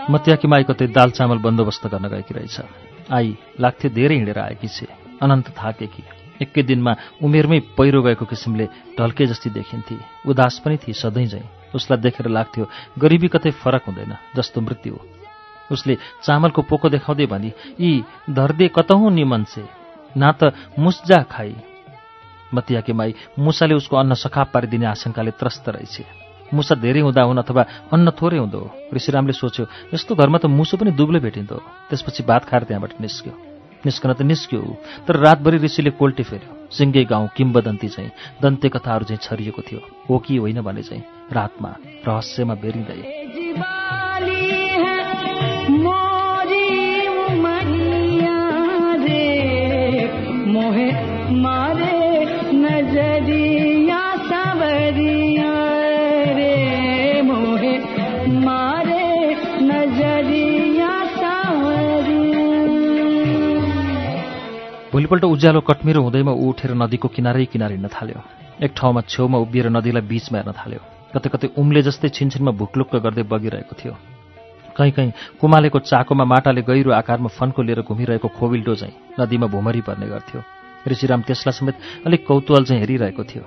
मतियाकी 0.08 0.48
माई 0.48 0.64
कतै 0.64 0.86
दाल 0.88 1.10
चामल 1.12 1.38
बन्दोबस्त 1.44 1.86
गर्न 1.92 2.08
गएकी 2.08 2.34
रहेछ। 2.34 2.56
आई 3.12 3.36
लाग्थ्यो 3.60 3.88
धेरै 3.92 4.14
हिँडेर 4.14 4.38
आएकी 4.38 4.68
छे। 4.68 4.86
अनन्त 5.20 5.48
थाकेकी 5.52 6.02
एकै 6.42 6.62
दिनमा 6.64 6.92
उमेरमै 7.20 7.60
पहिरो 7.76 8.00
गएको 8.02 8.24
किसिमले 8.24 8.66
ढल्के 8.96 9.26
जस्ती 9.26 9.50
देखिन्थे। 9.50 9.96
उदास 10.24 10.62
पनि 10.64 10.76
थिए 10.80 10.94
सधैँ 10.94 11.26
झैँ 11.26 11.44
उसलाई 11.74 11.98
देखेर 12.00 12.26
लाग्थ्यो 12.28 12.64
गरिबी 12.98 13.28
कतै 13.28 13.50
फरक 13.60 13.84
हुँदैन 13.86 14.12
जस्तो 14.36 14.60
मृत्यु 14.60 14.94
हो। 14.94 15.00
उसले 15.70 15.94
चामलको 16.24 16.62
पोको 16.62 16.88
देखाउँदै 16.88 17.26
भनी 17.26 17.52
यी 17.76 17.90
धर्दे 18.30 18.68
कतहुँ 18.72 19.10
निमन 19.12 19.44
छे 19.44 19.64
ना 20.16 20.32
त 20.32 20.56
मुस्जा 20.78 21.20
खाई। 21.28 21.52
मतियाकी 22.54 22.92
माई 22.92 23.14
मुसाले 23.38 23.74
उसको 23.74 23.96
अन्न 23.96 24.14
सखाप 24.14 24.48
पारिदिने 24.54 24.86
आशंकाले 24.86 25.30
त्रस्त 25.36 25.68
रहेछ। 25.68 25.96
मुसा 26.52 26.74
धेरै 26.74 27.00
हुँदा 27.00 27.22
हुन् 27.22 27.38
अथवा 27.38 27.62
अन्न 27.92 28.10
थोरै 28.10 28.38
हुँदो 28.38 28.58
हो। 28.58 28.68
ऋषिरामले 28.94 29.32
सोच्यो 29.32 29.64
यस्तो 29.94 30.14
घरमा 30.14 30.38
त 30.38 30.46
मुसो 30.46 30.76
पनि 30.76 30.90
दुब्लै 30.96 31.20
भेटिँदो 31.20 31.56
त्यसपछि 31.88 32.22
भात 32.24 32.44
खाएर 32.48 32.62
त्यहाँबाट 32.64 33.00
निस्क्यो। 33.00 33.32
निस्कन 33.86 34.12
त 34.12 34.22
निस्क्यो 34.22 34.60
तर 35.06 35.16
रातभरि 35.16 35.58
ऋषिले 35.58 35.90
कोल्टे 35.94 36.22
फेर्यो। 36.22 36.50
सिङ्गे 36.72 37.04
गाउँ 37.04 37.28
किम्बदन्ती 37.36 37.88
चाहिँ 37.88 38.10
दन्ते 38.42 38.68
कथाहरू 38.68 39.04
चाहिँ 39.04 39.22
छरिएको 39.22 39.62
थियो। 39.62 39.80
हो 40.10 40.18
कि 40.18 40.36
होइन 40.36 40.60
भने 40.60 40.82
चाहिँ 40.82 41.02
रातमा 41.32 41.70
रहस्यमा 42.08 42.54
बेरिँदै। 42.54 44.07
भोलिपल्ट 64.98 65.24
उज्यालो 65.24 65.60
कट्मिरो 65.62 66.00
हुँदैमा 66.02 66.32
ऊ 66.34 66.46
उठेर 66.50 66.74
नदीको 66.74 67.08
किनारै 67.14 67.44
किनार 67.54 67.70
हिँड्न 67.70 67.86
थाल्यो। 67.86 68.18
एक 68.66 68.72
ठाउँमा 68.74 69.00
छेउमा 69.06 69.38
उभिएर 69.38 69.70
नदीलाई 69.70 70.02
बीचमा 70.02 70.38
हेर्न 70.38 70.52
थाल्यो। 70.58 70.80
कतै 71.14 71.28
कतै 71.30 71.48
उम्ले 71.54 71.82
जस्तै 71.86 72.08
छिनछिनमा 72.18 72.50
भुकलुक्क 72.58 72.94
गर्दै 73.06 73.22
बगिरहेको 73.30 73.74
थियो। 73.78 73.94
कहीँ 74.74 74.92
कहीँ 74.98 75.12
कुमालेको 75.38 75.78
चाकोमा 75.86 76.24
माटाले 76.26 76.62
गहिरो 76.66 76.90
आकारमा 76.98 77.30
फन्को 77.30 77.62
लिएर 77.62 77.80
घुमिरहेको 77.86 78.28
खोबिल्डो 78.38 78.74
चाहिँ 78.74 78.94
नदीमा 79.22 79.46
भुमरी 79.54 79.86
पर्ने 79.86 80.06
गर्थ्यो। 80.10 80.42
ऋषिराम 80.90 81.22
त्यसलाई 81.30 81.54
समेत 81.54 81.76
अलिक 82.02 82.26
कौतूहल 82.26 82.64
चाहिँ 82.66 82.82
हेरिरहेको 82.82 83.22
थियो। 83.22 83.44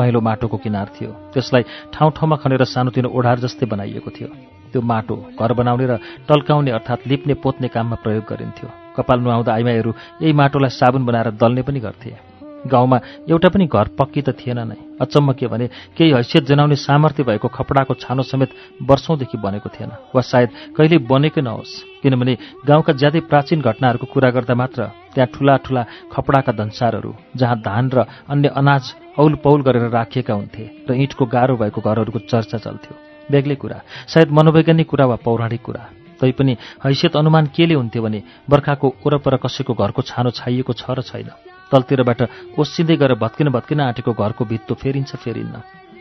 पहेँलो 0.00 0.20
माटोको 0.24 0.56
किनार 0.56 0.88
थियो। 0.96 1.10
त्यसलाई 1.36 1.62
ठाउँ 1.92 2.10
ठाउँमा 2.16 2.36
खनेर 2.40 2.64
सानोतिनो 2.64 3.12
ओढार 3.12 3.44
जस्तै 3.44 3.68
बनाइएको 3.68 4.08
थियो। 4.08 4.28
त्यो 4.74 4.82
माटो 4.82 5.16
घर 5.38 5.52
बनाउने 5.54 5.86
र 5.86 6.02
टल्काउने 6.26 6.70
अर्थात् 6.74 7.06
लिप्ने 7.06 7.34
पोत्ने 7.38 7.68
काममा 7.70 8.02
प्रयोग 8.02 8.24
गरिन्थ्यो। 8.26 8.68
कपाल 8.98 9.18
नुहाउँदा 9.22 9.52
आइमाईहरू 9.54 9.90
यही 10.22 10.32
माटोलाई 10.34 10.70
साबुन 10.74 11.06
बनाएर 11.06 11.30
दल्ने 11.38 11.62
पनि 11.62 11.80
गर्थे। 11.80 12.34
गाउँमा 12.64 12.98
एउटा 13.28 13.48
पनि 13.52 13.66
घर 13.68 13.88
पक्की 13.92 14.22
त 14.24 14.32
थिएन 14.34 14.58
नै। 14.64 14.76
अचम्म 14.96 15.32
के 15.36 15.46
भने 15.46 15.66
केही 15.94 16.10
हैसियत 16.10 16.44
जनाउने 16.48 16.76
सामर्थ्य 16.80 17.22
भएको 17.22 17.48
खपडाको 17.52 17.94
छानो 17.94 18.22
समेत 18.24 18.50
वर्षौंदेखि 18.82 19.36
बनेको 19.38 19.68
थिएन 19.68 19.90
वा 20.10 20.20
सायद 20.24 20.48
कहिल्यै 20.72 21.04
बनेकै 21.04 21.42
नहोस्। 21.44 22.02
किनभने 22.02 22.34
गाउँका 22.64 22.92
ज्यादै 22.96 23.20
प्राचीन 23.28 23.60
घटनाहरूको 23.60 24.06
कुरा 24.08 24.30
गर्दा 24.32 24.54
मात्र 24.56 24.80
त्यहाँ 25.14 25.28
ठूला 25.28 25.54
ठूला 25.60 25.82
खपडाका 26.10 26.52
धन्सारहरू 26.56 27.12
जहाँ 27.36 27.60
धान 27.60 27.84
र 27.92 28.08
अन्य 28.32 28.48
अनाज 28.56 28.84
औल 29.20 29.34
पौल 29.44 29.60
गरेर 29.62 29.92
राखिएका 29.92 30.34
हुन्थे 30.34 30.64
र 30.88 30.90
इँटको 30.96 31.24
गाह्रो 31.28 31.60
भएको 31.60 31.80
घरहरूको 31.80 32.18
चर्चा 32.32 32.58
चल्थ्यो। 32.58 33.13
बेग्लै 33.30 33.56
कुरा। 33.56 33.78
सायद 34.06 34.28
मनोवैज्ञानिक 34.30 34.88
कुरा 34.88 35.04
वा 35.06 35.16
पौराणिक 35.24 35.62
कुरा। 35.62 35.82
तैपनि 36.20 36.52
हैसियत 36.84 37.16
अनुमान 37.16 37.44
केले 37.56 37.74
हुन्थ्यो 37.74 38.02
भने 38.02 38.20
बर्खाको 38.50 38.86
वरपर 39.04 39.34
कसैको 39.44 39.72
घरको 39.74 40.02
छानो 40.02 40.30
छाइएको 40.30 40.72
छ 40.72 40.84
र 40.90 41.02
छैन। 41.02 41.28
तलतिरबाट 41.72 42.20
ओसिँदै 42.58 42.96
गएर 42.96 43.12
भत्किन 43.18 43.48
भत्किन 43.50 43.80
आँटेको 43.80 44.12
घरको 44.12 44.42
भित्तो 44.44 44.74
फेरिन्छ 44.74 45.16
फेरिन्न। 45.16 45.54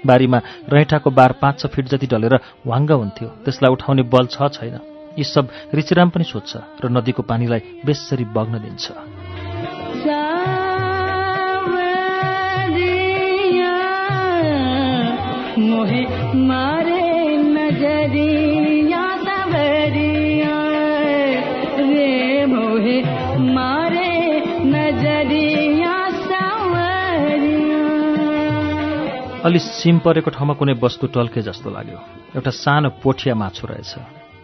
बारीमा 0.05 0.39
रैठाको 0.69 1.09
बार 1.09 1.31
पाँच 1.41 1.55
छ 1.59 1.63
फिट 1.73 1.85
जति 1.91 2.07
डलेर 2.11 2.35
वाङ्ग 2.67 2.91
हुन्थ्यो। 2.91 3.27
त्यसलाई 3.43 3.71
उठाउने 3.71 4.03
बल 4.03 4.25
छ 4.27 4.37
छैन। 4.53 4.75
यी 5.17 5.23
सब 5.23 5.45
ऋषिराम 5.75 6.09
पनि 6.09 6.25
सोध्छ 6.25 6.51
र 6.83 6.83
नदीको 6.91 7.21
पानीलाई 7.23 7.61
बेसरी 7.85 8.25
बग्न 8.35 8.53
दिन्छ। 8.59 8.85
सावरिया 10.03 10.53
मोहे 15.57 16.01
मारे 16.43 16.72
अलि 29.45 29.59
सिम 29.59 29.99
परेको 29.99 30.31
ठाउँमा 30.31 30.53
कुनै 30.53 30.73
वस्तु 30.73 31.07
टल्के 31.07 31.41
जस्तो 31.41 31.69
लाग्यो। 31.69 31.97
एउटा 32.35 32.51
सानो 32.51 32.89
पोठिया 32.89 33.35
माछो 33.35 33.67
रहेछ। 33.67 33.95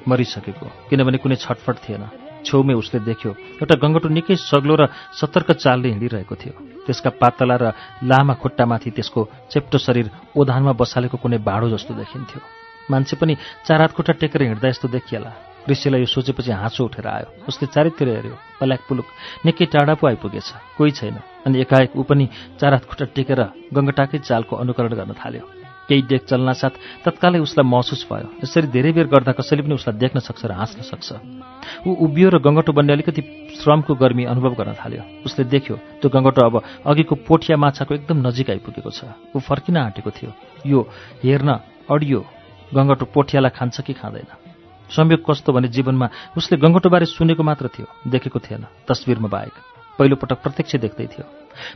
मरिसकेको 0.08 0.66
किनभने 0.90 1.18
कुनै 1.18 1.36
छटफट 1.36 1.76
थिएन। 1.76 2.04
छेउमै 2.46 2.74
उसले 2.74 3.00
देख्यो 3.00 3.32
एउटा 3.32 3.76
गङ्गटो 3.76 4.10
निकै 4.10 4.36
सग्लो 4.36 4.76
र 4.76 4.88
सतर्क 5.22 5.52
चालले 5.52 5.90
हिँडिरहेको 5.90 6.36
थियो। 6.36 6.54
त्यसका 6.86 7.10
पातला 7.10 7.56
र 7.56 7.74
लामा 8.04 8.34
खुट्टामाथि 8.34 8.92
त्यसको 8.92 9.30
चेप्टो 9.52 9.78
शरीर 9.78 10.12
ओधानमा 10.38 10.72
बसालेको 10.72 11.18
कुनै 11.18 11.38
भाँडो 11.38 11.70
जस्तो 11.70 11.94
देखिन्थ्यो। 11.94 12.69
मान्छे 12.90 13.16
पनि 13.16 13.36
चार 13.68 13.82
हात 13.82 13.92
खुट्टा 13.94 14.14
टेकेर 14.20 14.42
हिँड्दा 14.44 14.68
यस्तो 14.68 14.88
देखिएला। 14.88 15.32
ऋषिलाई 15.70 16.02
यो 16.02 16.10
सोचेपछि 16.10 16.52
हाँसो 16.52 16.86
उठेर 16.86 17.08
आयो। 17.08 17.46
उसले 17.48 17.68
चारैतिर 17.70 18.08
हेऱ्यो। 18.10 18.36
पल्याक 18.60 18.82
पुलुक 18.90 19.06
निकै 19.46 19.66
टाढा 19.70 19.94
पो 20.02 20.08
आइपुगेछ। 20.08 20.78
कोही 20.78 20.92
छैन। 20.98 21.18
अनि 21.46 21.62
एकाएक 21.62 21.94
ऊ 21.94 22.04
पनि 22.04 22.26
चार 22.58 22.74
हात 22.74 22.86
खुट्टा 22.90 23.06
टेकेर 23.14 23.42
गङ्गटाकै 23.74 24.18
चालको 24.26 24.56
अनुकरण 24.56 24.94
गर्न 24.98 25.14
थाल्यो। 25.14 25.46
केही 25.90 26.02
डेक 26.06 26.24
चल्नासाथ 26.30 27.06
तत्कालै 27.06 27.40
उसलाई 27.42 27.66
महसुस 27.66 28.06
भयो। 28.10 28.30
यसरी 28.46 28.68
धेरै 28.70 28.92
बेर 28.94 29.08
गर्दा 29.10 29.32
कसैले 29.34 29.62
पनि 29.66 29.74
उसलाई 29.74 29.98
देख्न 29.98 30.20
सक्छ 30.22 30.46
र 30.46 30.54
हाँस्न 30.54 30.82
सक्छ। 30.86 31.08
ऊ 31.86 31.90
उभियो 32.06 32.30
र 32.30 32.38
गङ्गटो 32.46 32.72
बन्ने 32.74 32.94
अलिकति 32.94 33.22
श्रमको 33.58 33.94
गर्मी 33.98 34.24
अनुभव 34.30 34.54
गर्न 34.54 34.74
थाल्यो। 34.78 35.26
उसले 35.26 35.44
देख्यो 35.50 35.76
त्यो 36.02 36.10
गङ्गटो 36.10 36.42
अब 36.46 36.56
अघिको 36.86 37.16
पोठिया 37.26 37.58
माछाको 37.58 37.94
एकदम 37.94 38.18
नजिक 38.22 38.50
आइपुगेको 38.50 38.90
छ। 38.90 39.10
ऊ 39.34 39.38
फर्किन 39.42 39.78
आँटेको 39.78 40.10
थियो। 40.14 40.32
यो 40.66 40.80
हेर्न 41.26 41.50
अडियो 41.90 42.20
गङ्गटो 42.76 43.06
पोठियालाई 43.14 43.52
खान्छ 43.58 43.82
कि 43.82 43.94
खाँदैन? 43.94 44.30
संयोग 44.90 45.22
कस्तो 45.22 45.54
भने 45.54 45.68
जीवनमा 45.68 46.08
उसले 46.38 46.58
गङ्गटोबारे 46.58 47.06
सुनेको 47.06 47.44
मात्र 47.44 47.68
थियो 47.70 47.88
देखेको 48.10 48.40
थिएन 48.40 48.66
तस्विरमा 48.88 49.28
बाहेक। 49.28 49.56
पहिलोपटक 50.00 50.38
प्रत्यक्ष 50.44 50.76
देख्दै 50.86 51.08
थियो। 51.14 51.26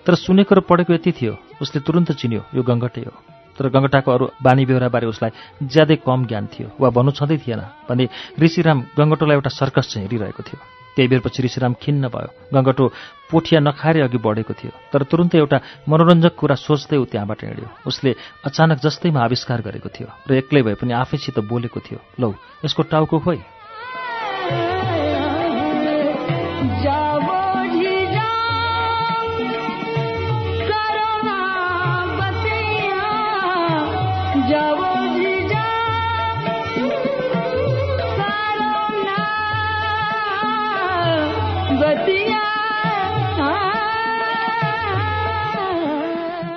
तर 0.05 0.15
सुनेको 0.15 0.55
र 0.55 0.59
पढेको 0.63 0.93
यति 0.93 1.11
थियो 1.11 1.33
उसले 1.61 1.81
तुरन्त 1.81 2.11
चिन्यो 2.17 2.41
यो 2.55 2.61
गङ्गटै 2.63 3.03
हो। 3.05 3.13
तर 3.57 3.69
गङ्गटाको 3.69 4.09
अरू 4.11 4.25
बानी 4.41 4.65
बेहोराबारे 4.65 5.05
उसलाई 5.07 5.31
ज्यादै 5.61 5.95
कम 6.01 6.25
ज्ञान 6.25 6.45
थियो 6.49 6.67
वा 6.79 6.89
भन्नु 6.89 7.11
छँदै 7.13 7.37
थिएन 7.37 7.61
भने 7.89 8.09
ऋषिराम 8.39 8.79
गङ्गटोलाई 8.97 9.35
एउटा 9.37 9.49
सर्कस 9.49 9.85
चाहिँ 9.93 10.07
हेरिरहेको 10.07 10.41
थियो। 10.41 10.82
त्यही 10.95 11.07
बेरपछि 11.07 11.43
ऋषिराम 11.43 11.73
खिन्न 11.81 12.07
भयो। 12.13 12.29
गङ्गटो 12.53 12.85
पोठिया 13.29 13.59
नखाएर 13.59 14.05
अघि 14.05 14.17
बढेको 14.17 14.53
थियो 14.53 14.71
तर 14.93 15.03
तुरुन्तै 15.09 15.37
एउटा 15.37 15.57
मनोरञ्जक 15.89 16.33
कुरा 16.37 16.55
सोच्दै 16.55 16.97
ऊ 16.97 17.05
त्यहाँबाट 17.11 17.39
हिँड्यो। 17.43 17.67
उसले 17.89 18.11
अचानक 18.45 18.77
जस्तैमा 18.85 19.19
आविष्कार 19.23 19.59
गरेको 19.67 19.89
थियो 19.89 20.07
र 20.29 20.31
एक्लै 20.41 20.61
भए 20.61 20.75
पनि 20.77 20.93
आफैसित 20.93 21.39
बोलेको 21.49 21.79
थियो 21.81 21.99
लौ 22.21 22.31
यसको 22.65 22.81
टाउको 22.93 23.17
खोइ। 23.19 23.41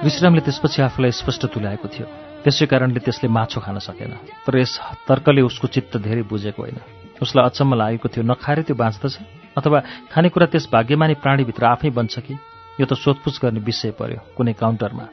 विश्रामले 0.06 0.40
त्यसपछि 0.40 0.82
आफूलाई 0.86 1.10
स्पष्ट 1.10 1.42
तुल्याएको 1.50 1.86
थियो। 1.90 2.06
त्यसै 2.46 2.66
कारणले 2.70 3.00
त्यसले 3.02 3.26
माछो 3.26 3.58
खान 3.58 3.78
सकेन। 3.82 4.12
तर 4.46 4.54
यस 4.54 4.78
तर्कले 5.02 5.42
उसको 5.42 5.66
चित्त 5.66 5.96
धेरै 5.98 6.22
बुझेको 6.30 6.62
होइन। 6.62 6.78
उसलाई 7.18 7.44
अचम्म 7.50 7.74
लागेको 7.74 8.06
थियो 8.14 8.22
नखाएर 8.22 8.62
त्यो 8.62 8.76
बाँच्दछ? 8.78 9.14
अथवा 9.58 9.78
खानेकुरा 10.14 10.46
त्यस 10.46 10.70
भाग्यमानी 10.70 11.14
प्राणीभित्र 11.18 11.64
आफै 11.66 11.90
बन्छ 11.90 12.22
कि? 12.22 12.38
यो 12.78 12.86
त 12.86 12.94
सोधपुछ 12.94 13.34
गर्ने 13.42 13.60
विषय 13.66 13.90
पर्यो 13.98 14.20
कुनै 14.36 14.52
काउन्टरमा। 14.54 15.06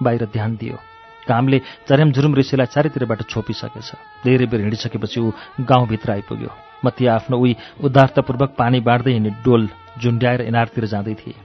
बाहिर 0.00 0.24
ध्यान 0.32 0.56
दियो। 0.56 0.80
घामले 1.28 1.58
चर्यामझुरुम 1.88 2.32
ऋषिलाई 2.34 2.72
चारैतिरबाट 2.72 3.28
छोपिसकेछ। 3.28 3.88
धेरै 4.24 4.46
बेर 4.48 4.60
हिँडिसकेपछि 4.60 5.20
ऊ 5.20 5.28
गाउँभित्र 5.60 6.08
आइपुग्यो। 6.12 6.50
मतिया 6.84 7.14
आफ्नो 7.14 7.36
उही 7.36 7.56
उदारतापूर्वक 7.84 8.50
पानी 8.56 8.80
बाँड्दै 8.80 9.12
हिँड्ने 9.12 9.30
डोल 9.44 9.68
झुन्ड्याएर 10.00 10.40
इनारतिर 10.48 10.84
जाँदै 10.88 11.14
थिए। 11.20 11.36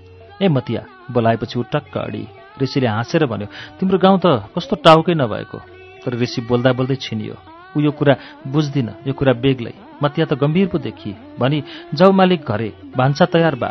ए 0.42 0.48
मतिया 0.48 0.82
बोलाएपछि 1.12 1.60
ऊ 1.60 1.64
टक्क 1.74 1.98
अडी। 1.98 2.28
ऋषिले 2.62 2.88
हाँसेर 2.88 3.26
भन्यो 3.26 3.48
तिम्रो 3.80 3.98
गाउँ 3.98 4.20
त 4.24 4.26
कस्तो 4.56 4.76
टाउकै 4.86 5.14
नभएको 5.14 5.58
तर 6.04 6.12
ऋषि 6.22 6.42
बोल्दा 6.50 6.72
बोल्दै 6.74 6.96
छिनियो 7.06 7.36
ऊ 7.76 7.80
यो 7.82 7.92
कुरा 7.92 8.14
बुझ्दिन 8.48 8.90
यो 9.08 9.14
कुरा 9.14 9.34
बेग्लै। 9.44 9.74
मतिया 10.04 10.26
त 10.26 10.34
गम्भीर 10.34 10.68
पो 10.68 10.78
देखिए। 10.78 11.16
भनी 11.40 11.64
जाउ 11.94 12.12
मालिक 12.12 12.42
घरे 12.46 12.70
भान्सा 12.98 13.26
तयार 13.34 13.56
बा 13.56 13.70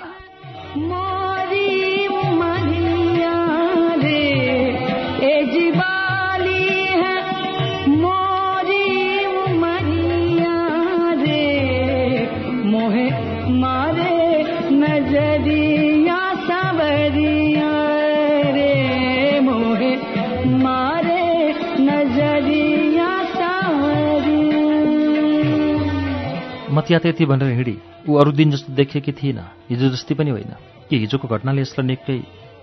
सावरिया 26.86 26.98
मतिया 26.98 27.12
त 27.12 27.14
यति 27.14 27.26
भनेर 27.26 27.52
हिँडी 27.52 27.78
ऊ 28.08 28.14
अरू 28.14 28.32
दिन 28.32 28.50
जस्तो 28.50 28.72
देखेकी 28.72 29.12
थिइन 29.12 29.38
हिजो 29.70 29.88
जस्तै 29.90 30.14
पनि 30.14 30.30
होइन। 30.30 30.54
कि 30.90 30.98
हिजोको 30.98 31.28
घटनाले 31.28 31.62
यसलाई 31.62 31.86
निकै 31.86 32.18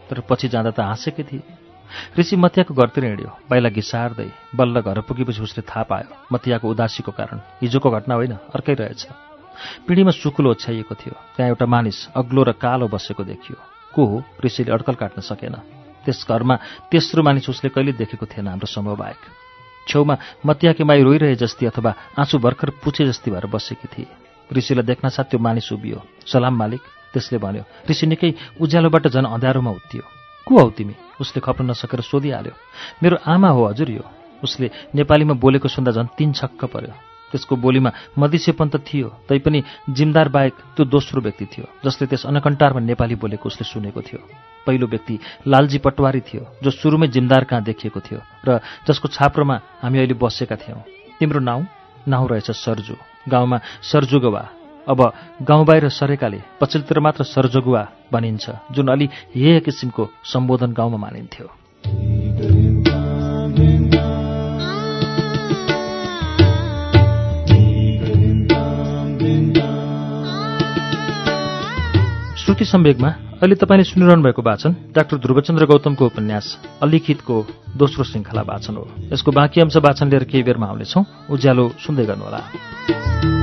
तर 0.09 0.19
पछि 0.19 0.47
जाँदा 0.47 0.71
त 0.71 0.79
हाँसेकै 0.79 1.23
थिए। 1.23 1.43
ऋषि 2.19 2.35
मतियाको 2.35 2.73
घरतिर 2.73 3.03
हिँड्यो। 3.03 3.31
बाइला 3.49 3.69
घिसार्दै 3.69 4.31
बल्ल 4.55 4.81
घर 4.81 5.01
पुगेपछि 5.01 5.41
उसले 5.43 5.63
थाहा 5.67 5.83
पायो 5.83 6.07
मतियाको 6.31 6.69
उदासीको 6.71 7.11
कारण 7.11 7.37
हिजोको 7.61 7.89
घटना 7.91 8.15
होइन 8.15 8.33
अर्कै 8.55 8.73
रहेछ। 8.73 9.07
पिँढीमा 9.87 10.11
सुकुलो 10.11 10.51
ओछ्याइएको 10.51 10.95
थियो। 10.95 11.15
त्यहाँ 11.35 11.49
एउटा 11.49 11.65
मानिस 11.65 12.07
अग्लो 12.15 12.43
र 12.43 12.51
कालो 12.55 12.87
बसेको 12.87 13.23
देखियो। 13.23 13.57
को 13.93 14.01
हो? 14.05 14.23
ऋषिले 14.45 14.71
अड्कल 14.71 14.95
काट्न 14.95 15.21
सकेन। 15.21 15.55
त्यस 16.07 16.25
घरमा 16.29 16.55
तेस्रो 16.91 17.23
मानिस 17.23 17.49
उसले 17.49 17.69
कहिले 17.69 17.91
देखेको 17.91 18.25
थिएन। 18.25 18.47
हाम्रो 18.47 18.67
समूह 18.67 18.95
बाहेक। 18.95 19.42
छेउमा 19.87 20.17
मतियाकी 20.45 20.83
माई 20.83 21.03
रोइरहे 21.03 21.35
जस्ती 21.35 21.65
अथवा 21.65 21.95
आँसु 22.19 22.39
भर्खर 22.39 22.69
पुछे 22.69 23.05
जस्ती 23.05 23.31
भएर 23.31 23.45
बसेकी 23.45 23.87
थिए। 23.87 24.07
ऋषिलाई 24.53 24.85
देख्न 24.85 25.09
साथ 25.09 25.23
त्यो 25.23 25.39
मानिस 25.39 25.71
उभियो। 25.73 26.01
सलाम 26.27 26.55
मालिक 26.57 26.81
त्यसले 27.13 27.37
भन्यो। 27.37 27.63
ऋषि 27.89 28.07
निकै 28.07 28.33
उज्यालोबाट 28.61 29.07
झन् 29.07 29.25
अँध्यारोमा 29.25 29.71
उत्तियो। 29.71 30.03
को 30.47 30.59
हौ 30.59 30.69
तिमी? 30.69 30.95
उसले 31.21 31.41
खप्न 31.41 31.65
नसकेर 31.69 32.01
सोधिहाल्यो। 32.01 32.53
मेरो 33.03 33.17
आमा 33.27 33.49
हो 33.49 33.65
हजुर 33.65 33.89
यो। 33.91 34.05
उसले 34.43 34.71
नेपालीमा 34.95 35.33
बोलेको 35.33 35.67
सुन्दा 35.67 35.91
झन् 35.91 36.07
तीन 36.17 36.33
छक्क 36.33 36.65
पर्यो। 36.65 37.12
त्यसको 37.33 37.55
बोलीमा 37.57 37.91
मदिसेपन 38.13 38.67
त 38.69 38.77
थियो 38.79 39.09
तैपनि 39.27 39.59
जिमदार 39.89 40.29
बाहेक 40.29 40.53
त्यो 40.77 40.85
दोस्रो 40.85 41.21
व्यक्ति 41.21 41.45
थियो 41.49 41.65
जसले 41.81 42.07
त्यस 42.07 42.25
अनकन्टारमा 42.29 42.79
नेपाली 42.79 43.15
बोलेको 43.17 43.49
उसले 43.49 43.65
सुनेको 43.65 44.01
थियो। 44.01 44.21
पहिलो 44.65 44.87
व्यक्ति 44.87 45.19
लालजी 45.47 45.77
पटवारी 45.81 46.21
थियो 46.21 46.41
जो 46.63 46.69
सुरुमै 46.71 47.07
जिमदार 47.09 47.43
कहाँ 47.49 47.63
देखिएको 47.63 47.99
थियो 47.99 48.19
र 48.47 48.59
जसको 48.87 49.07
छाप्रोमा 49.09 49.55
हामी 49.81 49.97
अहिले 49.99 50.15
बसेका 50.15 50.55
थियौँ। 50.55 50.81
तिम्रो 51.19 51.39
नाउँ? 51.41 51.65
नाउँ 52.07 52.27
रहेछ 52.29 52.51
सरजु। 52.53 52.95
गाउँमा 53.29 53.57
सरजुगवा 53.81 54.43
अब 54.83 54.99
गाउँ 55.41 55.65
बाहिर 55.65 55.89
सरेकाले 55.89 56.39
पछिल्लोतिर 56.61 56.99
मात्र 56.99 57.23
सरजगुवा 57.25 57.83
भनिन्छ 58.11 58.45
जुन 58.71 58.87
अलि 58.87 59.09
हे 59.35 59.59
किसिमको 59.59 60.09
सम्बोधन 60.23 60.71
गाउँमा 60.73 60.97
मानिन्थ्यो। 60.97 61.47
श्रुति 72.53 72.65
सम्वेकमा 72.65 73.09
अहिले 73.41 73.55
तपाईँले 73.55 73.83
सुनिरहनु 73.83 74.23
भएको 74.23 74.41
वाचन 74.41 74.93
डाक्टर 74.93 75.17
ध्रुवचन्द्र 75.17 75.65
गौतमको 75.65 76.05
उपन्यास 76.05 76.45
अलिखितको 76.85 77.35
दोस्रो 77.77 78.03
श्रृङ्खला 78.05 78.41
वाचन 78.45 78.75
हो। 78.77 78.85
यसको 79.13 79.31
बाँकी 79.31 79.61
अंश 79.61 79.77
वाचन 79.81 80.09
लिएर 80.09 80.23
केही 80.29 80.43
बेरमा 80.43 80.67
आउनेछौँ। 80.67 81.03
उज्यालो 81.33 81.65
सुन्दै 81.81 82.05
गर्नुहोला। 82.05 83.42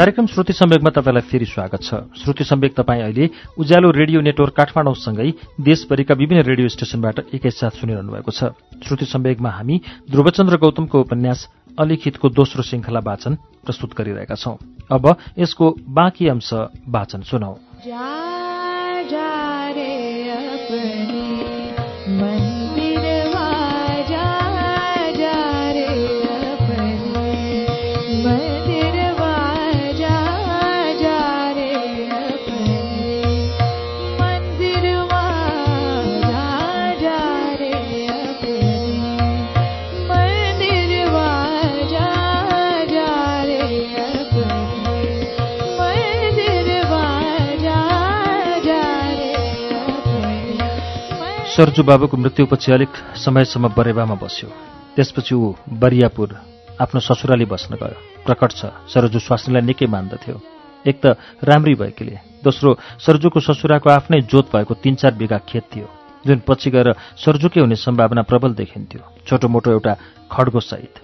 कार्यक्रम 0.00 0.26
श्रुति 0.26 0.52
सम्वेकमा 0.52 0.90
तपाईँलाई 0.90 1.28
फेरि 1.28 1.44
स्वागत 1.44 1.82
छ। 1.84 1.94
श्रुति 2.16 2.44
सम्वेक 2.44 2.74
तपाईँ 2.74 3.02
अहिले 3.02 3.28
उज्यालो 3.60 3.90
रेडियो 3.92 4.20
नेटवर्क 4.20 4.54
काठमाडौँसँगै 4.56 5.28
देशभरिका 5.60 6.14
विभिन्न 6.16 6.42
रेडियो 6.42 6.68
स्टेशनबाट 6.72 7.18
एकैसाथ 7.36 7.76
सुनिरहनु 7.76 8.08
भएको 8.08 8.32
छ। 8.32 8.56
श्रुति 8.80 9.04
सम्वेकमा 9.04 9.50
हामी 9.50 9.80
ध्रुवचन्द्र 10.08 10.56
गौतमको 10.56 11.00
उपन्यास 11.00 11.48
अलिखितको 11.76 12.28
दोस्रो 12.32 12.62
श्रृङ्खला 12.64 13.00
वाचन 13.04 13.34
प्रस्तुत 13.60 13.92
गरिरहेका 13.92 14.40
छौं। 14.40 14.56
अब 14.88 15.04
यसको 15.36 15.76
बाँकी 15.84 16.28
अंश 16.32 16.48
वाचन 16.88 17.20
सुनौ। 17.28 17.52
सरजू 51.60 51.82
बाबुको 51.84 52.16
मृत्युपछि 52.16 52.72
अलिक 52.72 52.88
समयसम्म 53.20 53.68
बरेवामा 53.76 54.14
बस्यो। 54.16 54.48
त्यसपछि 54.96 55.34
ऊ 55.36 55.52
बरियापुर 55.68 56.28
आफ्नो 56.80 57.00
ससुराली 57.04 57.44
बस्न 57.44 57.76
गयो। 57.76 58.24
प्रकट 58.24 58.50
छ 58.56 58.72
सरजू 58.88 59.18
स्वास्नीलाई 59.20 59.68
निकै 59.68 59.84
मान्दथ्यो 59.84 60.36
एक 60.88 60.96
त 61.04 61.20
राम्री 61.44 61.74
भएकीले। 61.76 62.16
दोस्रो 62.40 62.70
सरजुको 63.04 63.40
ससुराको 63.44 63.90
आफ्नै 63.92 64.20
जोत 64.24 64.48
भएको 64.48 64.74
तीन 64.80 64.94
चार 65.04 65.12
बिघा 65.20 65.38
खेत 65.44 65.64
थियो 65.68 65.88
जुन 66.24 66.40
पछि 66.48 66.70
गएर 66.72 66.88
सरजुकै 67.20 67.60
हुने 67.60 67.76
सम्भावना 67.76 68.22
प्रबल 68.24 68.56
देखिन्थ्यो। 68.56 69.28
छोटो 69.28 69.48
मोटो 69.52 69.70
एउटा 69.70 69.92
खड्गो 70.32 70.60
सहित। 70.64 70.94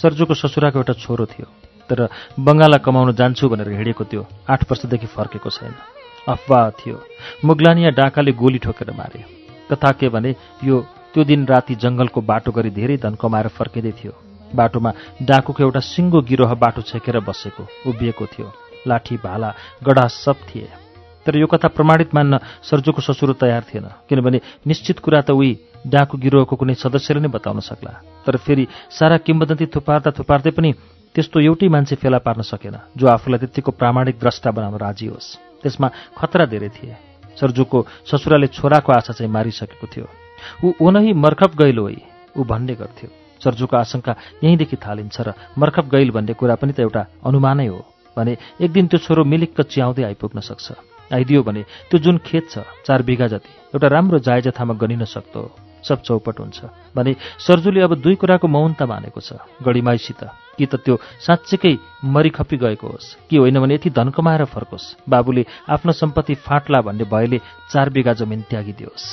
सरजुको 0.00 0.34
ससुराको 0.34 0.80
एउटा 0.80 0.94
छोरो 0.96 1.26
थियो 1.28 1.46
तर 1.90 2.08
बङ्गाला 2.40 2.78
कमाउन 2.80 3.12
जान्छु 3.20 3.52
भनेर 3.52 3.68
हिँडेको 3.76 4.04
त्यो 4.08 4.24
आठ 4.48 4.64
वर्षदेखि 4.64 5.12
फर्केको 5.12 5.50
छैन। 5.50 5.76
अफवाह 6.24 6.64
थियो। 6.80 6.96
मुगलानिया 7.44 7.90
डाकाले 7.92 8.32
गोली 8.32 8.58
ठोकेर 8.64 8.96
मारे। 8.96 9.39
कथा 9.70 9.92
के 9.92 10.08
भने 10.08 10.34
यो 10.64 10.80
त्यो 11.14 11.24
दिन 11.24 11.46
राति 11.46 11.74
जङ्गलको 11.74 12.20
बाटो 12.20 12.52
गरी 12.52 12.70
धेरै 12.70 12.96
धन 12.96 13.14
कमाएर 13.14 13.48
फर्किँदै 13.48 13.92
थियो। 13.98 14.12
बाटोमा 14.54 14.90
डाकुको 15.22 15.62
एउटा 15.62 15.80
सिङ्गो 15.80 16.20
गिरोह 16.22 16.54
बाटो 16.54 16.82
छेकेर 16.82 17.20
बसेको 17.20 17.66
उभिएको 17.90 18.26
थियो। 18.26 18.52
लाठी 18.86 19.16
भाला 19.24 19.54
गडा 19.84 20.06
सब 20.06 20.36
थिए। 20.48 20.68
तर 21.26 21.36
यो 21.36 21.46
कथा 21.46 21.68
प्रमाणित 21.68 22.14
मान्न 22.14 22.38
सर्जुको 22.62 23.00
ससुरो 23.02 23.32
तयार 23.36 23.62
थिएन 23.68 23.86
किनभने 24.08 24.40
निश्चित 24.66 24.98
कुरा 24.98 25.20
त 25.20 25.30
उही 25.30 25.58
डाकु 25.86 26.18
गिरोहको 26.18 26.56
कुनै 26.56 26.74
सदस्यले 26.74 27.20
नै 27.20 27.28
बताउन 27.28 27.60
सक्ला। 27.60 27.92
तर 28.26 28.36
फेरि 28.36 28.66
सारा 28.88 29.16
किम्बदन्ती 29.26 29.66
थुपार्दा 29.66 30.10
थुपार्दै 30.16 30.50
पनि 30.56 30.70
त्यस्तो 31.14 31.40
एउटै 31.40 31.68
मान्छे 31.68 31.96
फेला 32.00 32.18
पार्न 32.24 32.42
सकेन 32.42 32.76
जो 32.96 33.06
आफूलाई 33.06 33.38
त्यत्तिको 33.38 33.70
प्रामाणिक 33.76 34.16
द्रष्टा 34.16 34.50
बनाउन 34.50 34.78
राजी 34.78 35.06
होस्। 35.12 35.36
त्यसमा 35.62 35.88
खतरा 36.16 36.44
धेरै 36.46 36.68
थिए। 36.72 37.09
सर्जुको 37.36 37.78
ससुराले 38.10 38.46
छोराको 38.48 38.92
आशा 38.92 39.12
चाहिँ 39.12 39.32
मारिसकेको 39.32 39.86
थियो। 39.86 40.06
ऊ 40.64 40.68
ओनही 40.80 41.12
मर्खप 41.14 41.52
गैल 41.56 41.78
होइ 41.78 41.96
ऊ 42.36 42.44
भन्ने 42.44 42.74
गर्थ्यो। 42.74 43.08
सर्जुको 43.40 43.76
आशंका 43.76 44.12
यहीँदेखि 44.44 44.76
थालिन्छ 44.76 45.20
र 45.20 45.32
मर्खप 45.58 45.86
गैल 45.94 46.10
भन्ने 46.10 46.34
कुरा 46.34 46.54
पनि 46.60 46.72
त 46.72 46.80
एउटा 46.80 47.02
अनुमानै 47.24 47.66
हो 47.66 47.78
भने 48.16 48.36
एक 48.60 48.70
दिन 48.72 48.86
त्यो 48.86 48.98
छोरो 49.00 49.24
मिलिक्क 49.24 49.60
च्याउँदै 49.60 50.02
आइपुग्न 50.04 50.40
सक्छ। 50.40 50.66
आइदियो 51.10 51.42
भने 51.42 51.62
त्यो 51.90 51.98
जुन 51.98 52.18
खेत 52.22 52.44
छ 52.50 52.62
चार 52.86 53.02
बिघा 53.02 53.26
जति 53.26 53.50
एउटा 53.74 53.88
राम्रो 53.88 54.18
जायजथामा 54.18 54.74
गनिन 54.76 55.04
सक्दो 55.04 55.42
सब 55.82 56.02
चौपट 56.02 56.40
हुन्छ। 56.40 56.60
भने 56.96 57.14
सर्जुले 57.38 57.80
अब 57.80 57.94
दुई 58.00 58.14
कुराको 58.14 58.48
मौनता 58.48 58.86
मानेको 58.86 59.20
छ। 59.20 59.32
गढीमाईसित 59.62 60.20
कि 60.58 60.66
त 60.66 60.74
त्यो 60.76 60.96
साँच्चीकै 61.26 61.74
मरिखपी 62.04 62.56
गएको 62.56 62.86
होस् 62.86 63.16
कि 63.30 63.36
होइन 63.36 63.60
भने 63.60 63.74
यति 63.74 63.90
धन 63.90 64.10
कमाएर 64.10 64.44
फर्कोस्। 64.44 65.08
बाबुले 65.08 65.46
आफ्नो 65.68 65.92
सम्पत्ति 65.92 66.34
फाट्ला 66.36 66.80
भन्ने 66.80 67.04
भयले 67.04 67.38
चार 67.72 67.90
बिघा 67.90 68.12
जमिन 68.12 68.40
त्यागिदियोस्। 68.50 69.04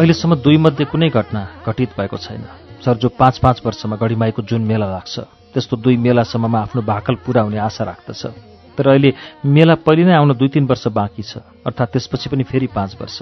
अहिलेसम्म 0.00 0.34
दुई 0.40 0.56
मध्ये 0.56 0.84
कुनै 0.88 1.08
घटना 1.12 1.40
घटित 1.68 1.90
भएको 1.92 2.16
छैन। 2.16 2.44
सर्जो 2.80 3.08
पाँच 3.20 3.38
पाँच 3.44 3.60
वर्षमा 3.64 3.96
गढीमाईको 4.00 4.42
जुन 4.48 4.64
मेला 4.64 4.86
लाग्छ 4.88 5.20
त्यस्तो 5.52 5.76
दुई 5.76 5.96
मेलासम्ममा 6.00 6.58
आफ्नो 6.58 6.82
भाकल 6.82 7.14
पुरा 7.20 7.42
हुने 7.44 7.58
आशा 7.60 7.84
राख्दछ। 7.84 8.22
तर 8.80 8.88
अहिले 8.88 9.12
मेला 9.44 9.74
पहिले 9.76 10.04
नै 10.08 10.14
आउन 10.16 10.32
दुई 10.40 10.48
तिन 10.56 10.64
वर्ष 10.64 10.86
बाँकी 10.88 11.22
छ 11.22 11.44
अर्थात् 11.68 11.92
त्यसपछि 11.92 12.32
पनि 12.32 12.44
फेरि 12.48 12.66
पाँच 12.72 12.96
वर्ष। 12.96 13.18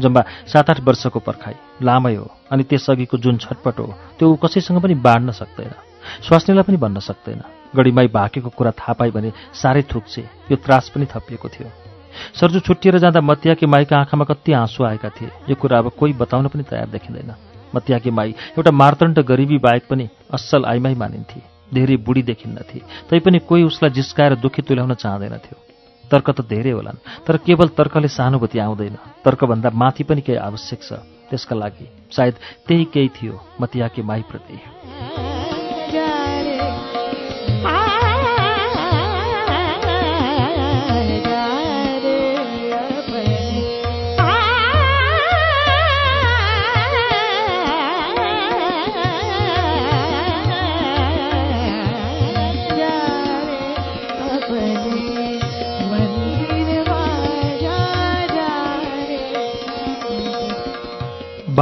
जम्मा 0.00 0.22
सात 0.48 0.70
आठ 0.70 0.80
वर्षको 0.80 1.20
पर्खाइ 1.20 1.84
लामै 1.84 2.14
हो 2.16 2.24
अनि 2.48 2.64
त्यसअघिको 2.64 3.16
जुन 3.20 3.36
छटपट 3.36 3.76
हो 3.78 3.92
त्यो 4.16 4.32
कसैसँग 4.40 4.80
पनि 4.80 4.94
बाँड्न 5.04 5.36
सक्दैन। 5.36 5.76
स्वास्नीलाई 6.24 6.64
पनि 6.64 6.76
भन्न 6.80 6.98
सक्दैन। 7.12 7.44
गढीमाई 7.76 8.08
भाकेको 8.08 8.48
कुरा 8.48 8.72
थाहा 8.80 8.92
पाइ 8.96 9.10
भने 9.12 9.36
साह्रै 9.52 9.84
थुक्छे 9.84 10.24
यो 10.48 10.56
त्रास 10.56 10.88
पनि 10.96 11.04
थपिएको 11.12 11.48
थियो। 11.52 11.81
सर्जु 12.40 12.60
छुट्टिएर 12.60 12.98
जाँदा 12.98 13.20
मतियाकी 13.20 13.66
माईका 13.66 13.98
आँखामा 13.98 14.24
कति 14.24 14.52
आँसु 14.52 14.84
आएका 14.84 15.08
थिए। 15.08 15.30
यो 15.48 15.54
कुरा 15.54 15.78
अब 15.78 15.90
कोही 15.98 16.12
बताउन 16.12 16.48
पनि 16.48 16.62
तयार 16.62 16.88
देखिँदैन। 16.88 17.34
मतियाकी 17.74 18.10
माई 18.10 18.30
एउटा 18.30 18.70
मार्तण्ड 18.70 19.18
गरिबी 19.18 19.58
बाहेक 19.58 19.84
पनि 19.90 20.08
असल 20.32 20.64
आइमाई 20.64 20.94
मानिन्थे। 20.94 21.40
धेरै 21.74 21.96
बुढी 21.96 22.22
देखिन्नथे। 22.22 22.78
तैपनि 23.10 23.38
कोही 23.48 23.62
उसलाई 23.64 23.90
जिस्काएर 23.90 24.34
दुःखी 24.36 24.62
तुल्याउन 24.62 24.94
चाहँदैनथ्यो। 24.94 25.56
तर्क 26.10 26.30
त 26.30 26.40
धेरै 26.44 26.70
होलान् 26.70 27.24
तर 27.26 27.36
केवल 27.36 27.68
तर्कले 27.72 28.08
सहानुभूति 28.08 28.58
आउँदैन। 28.58 28.96
तर्कभन्दा 29.24 29.70
माथि 29.72 30.04
पनि 30.04 30.20
केही 30.20 30.38
आवश्यक 30.38 30.80
छ। 30.82 30.92
त्यसका 31.32 31.56
लागि 31.56 31.88
सायद 32.12 32.34
त्यही 32.68 32.84
केही 32.84 33.08
थियो 33.08 33.40
मतियाकी 33.60 34.02
माईप्रति। 34.02 35.41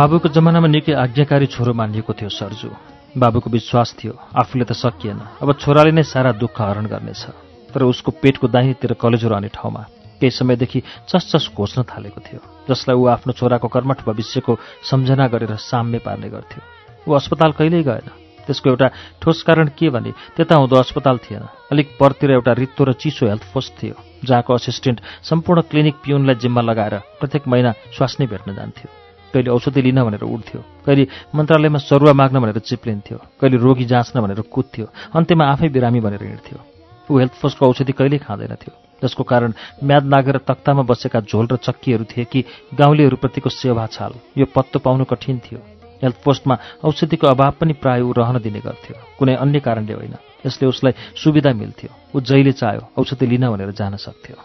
बाबुको 0.01 0.29
जमानामा 0.33 0.69
निकै 0.73 0.93
आज्ञाकारी 0.97 1.47
छोरो 1.53 1.73
मानिएको 1.77 2.13
थियो 2.17 2.33
सर्जु। 2.33 2.69
बाबुको 3.21 3.49
विश्वास 3.53 3.89
थियो 4.01 4.13
आफूले 4.33 4.65
त 4.65 4.73
सकिएन। 4.73 5.45
अब 5.45 5.49
छोराले 5.61 5.93
नै 5.93 6.09
सारा 6.09 6.33
दुःख 6.41 6.57
हरण 6.57 6.89
गर्नेछ। 6.89 7.23
तर 7.69 7.85
उसको 7.85 8.11
पेटको 8.17 8.49
दाहिनेतिर 8.49 8.97
कलेजो 8.97 9.29
रहने 9.29 9.53
ठाउँमा 9.53 9.83
केही 10.17 10.33
समयदेखि 10.33 10.81
चसचस 11.05 11.53
घोच्न 11.53 11.85
थालेको 11.85 12.17
थियो 12.17 12.41
जसलाई 12.65 12.97
ऊ 12.97 13.05
आफ्नो 13.13 13.33
छोराको 13.37 13.69
कर्मठ 13.69 14.01
भविष्यको 14.09 14.53
सम्झना 14.89 15.27
गरेर 15.29 15.53
साम्य 15.69 15.99
पार्ने 16.01 16.29
गर्थ्यो। 16.33 16.61
ऊ 17.05 17.11
अस्पताल 17.21 17.53
कहिल्यै 17.61 17.85
गएन। 17.85 18.09
त्यसको 18.49 18.71
एउटा 18.73 18.89
ठोस 19.21 19.43
कारण 19.45 19.69
के 19.77 19.91
भने 19.93 20.17
त्यता 20.33 20.55
हुँदो 20.57 20.77
अस्पताल 20.81 21.17
थिएन। 21.29 21.45
अलिक 21.73 22.01
परतिर 22.01 22.31
एउटा 22.41 22.53
रित्तो 22.57 22.85
र 22.89 22.97
चिसो 22.97 23.29
हेल्थ 23.29 23.45
पोस्ट 23.53 23.73
थियो 23.77 23.97
जहाँको 24.25 24.51
असिस्टेन्ट 24.55 24.99
सम्पूर्ण 25.29 25.61
क्लिनिक 25.69 25.97
पिउनलाई 26.01 26.41
जिम्मा 26.41 26.63
लगाएर 26.65 26.95
प्रत्येक 27.21 27.45
महिना 27.53 27.71
स्वास्नी 27.93 28.27
भेट्न 28.33 28.57
जान्थ्यो। 28.57 29.00
कहिले 29.33 29.51
औषधि 29.51 29.81
लिन 29.83 30.03
भनेर 30.05 30.25
उठ्थ्यो 30.27 30.61
कहिले 30.87 31.07
मन्त्रालयमा 31.35 31.79
सरुवा 31.81 32.13
माग्न 32.13 32.37
भनेर 32.41 32.59
चिप्लिन्थ्यो 32.61 33.19
कहिले 33.41 33.57
रोगी 33.59 33.85
जाँच्न 33.87 34.21
भनेर 34.21 34.41
कुद्थ्यो 34.51 34.87
अन्त्यमा 35.15 35.45
आफै 35.53 35.69
बिरामी 35.71 36.01
भनेर 36.01 36.23
हिँड्थ्यो। 36.23 36.59
ऊ 37.11 37.19
हेल्थ 37.19 37.35
पोस्टको 37.43 37.67
औषधि 37.67 37.93
कहिल्यै 37.93 38.21
खाँदैनथ्यो 38.23 38.73
जसको 39.03 39.23
कारण 39.25 39.53
म्याद 39.83 40.05
नागेर 40.05 40.37
तख्तामा 40.47 40.83
बसेका 40.85 41.21
झोल 41.23 41.47
र 41.53 41.57
चक्कीहरू 41.59 42.05
थिए 42.07 42.25
कि 42.25 42.45
गाउँलेहरूप्रतिको 42.75 43.51
सेवा 43.51 43.87
छाल 43.87 44.13
यो 44.39 44.47
पत्तो 44.55 44.79
पाउनु 44.79 45.05
कठिन 45.11 45.39
थियो। 45.41 45.61
हेल्थ 46.03 46.17
पोस्टमा 46.25 46.55
औषधिको 46.85 47.27
अभाव 47.27 47.53
पनि 47.61 47.73
प्राय 47.77 48.01
ऊ 48.01 48.13
रहन 48.13 48.39
दिने 48.41 48.61
गर्थ्यो 48.61 48.97
कुनै 49.19 49.35
अन्य 49.37 49.61
कारणले 49.61 49.95
होइन 49.95 50.15
यसले 50.47 50.69
उसलाई 50.69 50.93
सुविधा 51.17 51.53
मिल्थ्यो 51.53 51.91
ऊ 52.15 52.21
जहिले 52.21 52.53
चाह्यो 52.53 52.83
औषधि 52.97 53.27
लिन 53.27 53.45
भनेर 53.51 53.71
जान 53.77 53.97
सक्थ्यो। 53.97 54.37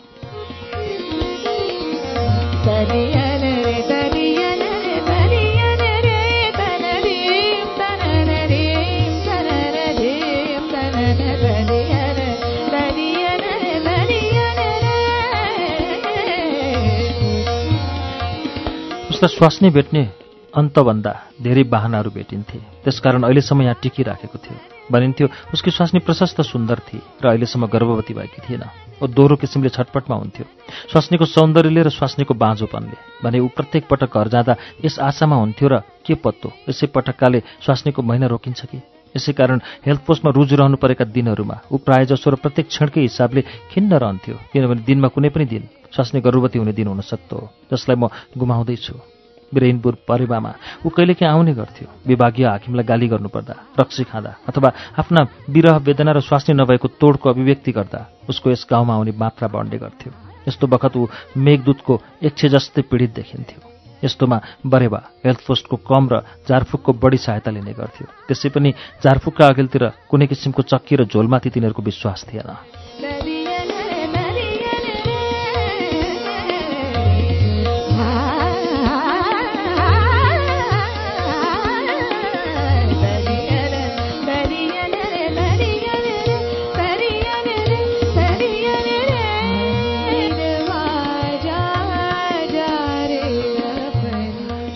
स्वास्नी 19.28 19.70
भेट्ने 19.70 20.02
अन्तभन्दा 20.54 21.14
धेरै 21.42 21.64
बाहनाहरू 21.64 22.10
भेटिन्थे। 22.12 22.60
त्यसकारण 22.84 23.24
अहिलेसम्म 23.24 23.62
यहाँ 23.62 23.78
टिकिराखेको 23.82 24.38
थियो। 24.38 24.58
भनिन्थ्यो 24.92 25.28
उसकी 25.54 25.72
स्वास्नी 25.72 26.00
प्रशस्त 26.00 26.42
सुन्दर 26.42 26.80
थिए 26.88 27.02
र 27.24 27.28
अहिलेसम्म 27.28 27.66
गर्भवती 27.68 28.14
भएकी 28.14 28.42
थिएन। 28.46 28.64
ऊ 29.02 29.08
दोहोरो 29.08 29.36
किसिमले 29.36 29.70
छटपटमा 29.70 30.16
हुन्थ्यो। 30.16 30.46
स्वास्नीको 30.92 31.26
सौन्दर्यले 31.26 31.82
र 31.84 31.90
स्वास्नीको 31.90 32.34
बाँझोपनले 32.34 32.98
भने 33.24 33.40
ऊ 33.40 33.48
प्रत्येक 33.50 33.88
पटक 33.90 34.14
घर 34.14 34.28
जाँदा 34.28 34.56
यस 34.86 35.00
आशामा 35.00 35.36
हुन्थ्यो 35.36 35.68
र 35.68 35.76
के 36.06 36.14
पत्तो? 36.16 36.52
यसै 36.70 36.88
पटक्काले 36.88 37.40
स्वास्नीको 37.66 38.02
महिना 38.02 38.28
रोकिन्छ 38.28 38.62
कि? 38.66 38.80
यसै 39.16 39.32
कारण 39.32 39.60
हेल्थ 39.86 40.02
पोस्टमा 40.06 40.32
रुजु 40.36 40.56
रहनु 40.56 40.78
परेका 40.78 41.06
दिनहरूमा 41.08 41.72
ऊ 41.72 41.78
प्रायजसो 41.82 42.30
र 42.30 42.36
प्रत्येक 42.36 42.68
क्षणकै 42.68 43.02
हिसाबले 43.02 43.42
खिन्न 43.72 43.92
रहन्थ्यो। 43.96 44.36
किनभने 44.52 44.84
दिनमा 44.84 45.08
कुनै 45.08 45.30
पनि 45.32 45.46
दिन 45.48 45.64
स्वास्नी 45.96 46.20
गर्भवती 46.20 46.60
हुने 46.60 46.74
दिन 46.76 46.88
हुन 46.88 47.02
सक्दो 47.02 47.36
हो 47.40 47.48
जसलाई 47.72 47.96
म 47.96 48.12
गुमाउँदैछु। 48.36 49.15
बिरेनपुर 49.56 49.94
परेवामा 50.08 50.52
ऊ 50.86 50.90
कहिलेकाहीँ 50.90 51.32
आउने 51.32 51.54
गर्थ्यो। 51.56 51.88
विभागीय 52.08 52.46
हाकिमलाई 52.46 52.86
गाली 52.86 53.08
गर्नुपर्दा 53.08 53.56
रक्सी 53.80 54.04
खाँदा 54.04 54.32
अथवा 54.48 54.70
आफ्ना 55.00 55.22
विरह 55.50 55.78
वेदना 55.88 56.12
र 56.12 56.20
स्वास्नी 56.22 56.54
नभएको 56.56 56.88
तोडको 57.00 57.30
अभिव्यक्ति 57.30 57.72
गर्दा 57.72 58.00
उसको 58.30 58.52
यस 58.52 58.66
गाउँमा 58.70 58.94
आउने 58.94 59.14
मात्रा 59.16 59.48
बढ्ने 59.48 59.78
गर्थ्यो। 59.78 60.12
यस्तो 60.48 60.68
बखत 60.68 60.98
ऊ 60.98 61.08
मेघदूतको 61.38 61.94
एकछे 62.24 62.50
जस्तै 62.50 62.82
पीडित 62.86 63.12
देखिन्थ्यो। 63.16 63.60
यस्तोमा 64.04 64.38
बरेवा 64.62 65.02
हेल्थ 65.26 65.42
पोस्टको 65.48 65.76
कम 65.82 66.04
र 66.12 66.22
झारफुकको 66.46 66.92
बढी 66.94 67.18
सहायता 67.18 67.52
लिने 67.52 67.74
गर्थ्यो। 67.74 68.06
त्यसै 68.28 68.50
पनि 68.54 68.70
झारफुकका 69.02 69.46
अघिल्तिर 69.48 69.84
कुनै 70.10 70.28
किसिमको 70.28 70.62
चक्की 70.62 70.96
र 70.96 71.02
झोलमाथि 71.10 71.50
तिनीहरूको 71.50 71.82
विश्वास 71.82 72.26
थिएन। 72.30 72.85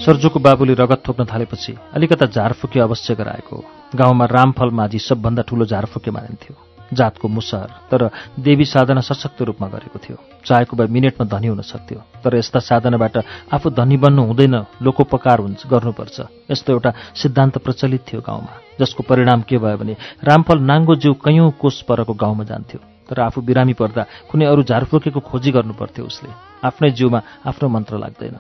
सर्जुको 0.09 0.39
बाबुले 0.41 0.73
रगत 0.73 1.01
थोक्न 1.05 1.25
थालेपछि 1.29 1.73
अलिकता 1.93 2.25
झारफुके 2.25 2.79
अवश्य 2.81 3.13
गराएको। 3.13 3.57
गाउँमा 3.93 4.25
रामफल 4.25 4.69
माझी 4.73 4.99
सबभन्दा 4.99 5.41
ठूलो 5.45 5.65
झारफुके 5.69 6.09
मानिन्थ्यो। 6.09 6.55
जातको 6.97 7.27
मुसहर 7.29 7.69
तर 7.93 8.09
देवी 8.41 8.65
साधना 8.65 9.01
सशक्त 9.05 9.41
रूपमा 9.45 9.67
गरेको 9.69 9.99
थियो। 10.01 10.17
चाहेको 10.41 10.73
भए 10.73 10.87
मिनेटमा 10.89 11.25
धनी 11.29 11.47
हुन 11.47 11.61
सक्थ्यो 11.61 12.01
तर 12.25 12.41
यस्ता 12.41 12.59
साधनाबाट 12.59 13.17
आफू 13.53 13.69
धनी 13.69 13.97
बन्नु 14.01 14.21
हुँदैन 14.25 14.55
लोकोपकार 14.81 15.39
हुन्छ 15.45 15.69
गर्नुपर्छ। 15.69 16.17
यस्तो 16.49 16.73
एउटा 16.73 16.91
सिद्धान्त 17.13 17.61
प्रचलित 17.61 18.01
थियो 18.09 18.25
गाउँमा 18.25 18.81
जसको 18.81 19.05
परिणाम 19.05 19.45
के 19.45 19.61
भयो 19.61 19.77
भने 19.77 19.93
रामफल 20.25 20.57
नाङ्गो 20.65 20.95
जिउ 20.97 21.13
कैयौँ 21.21 21.53
कोष 21.61 21.85
परको 21.85 22.13
गाउँमा 22.17 22.49
जान्थ्यो। 22.49 22.81
तर 23.05 23.29
आफू 23.29 23.45
बिरामी 23.45 23.77
पर्दा 23.77 24.03
कुनै 24.25 24.45
अरू 24.49 24.63
झारफुकेको 24.65 25.19
खोजी 25.21 25.51
गर्नुपर्थ्यो 25.53 26.05
उसले। 26.05 26.29
आफ्नै 26.65 26.97
जिउमा 26.97 27.21
आफ्नो 27.45 27.69
मन्त्र 27.69 27.97
लाग्दैन। 28.01 28.37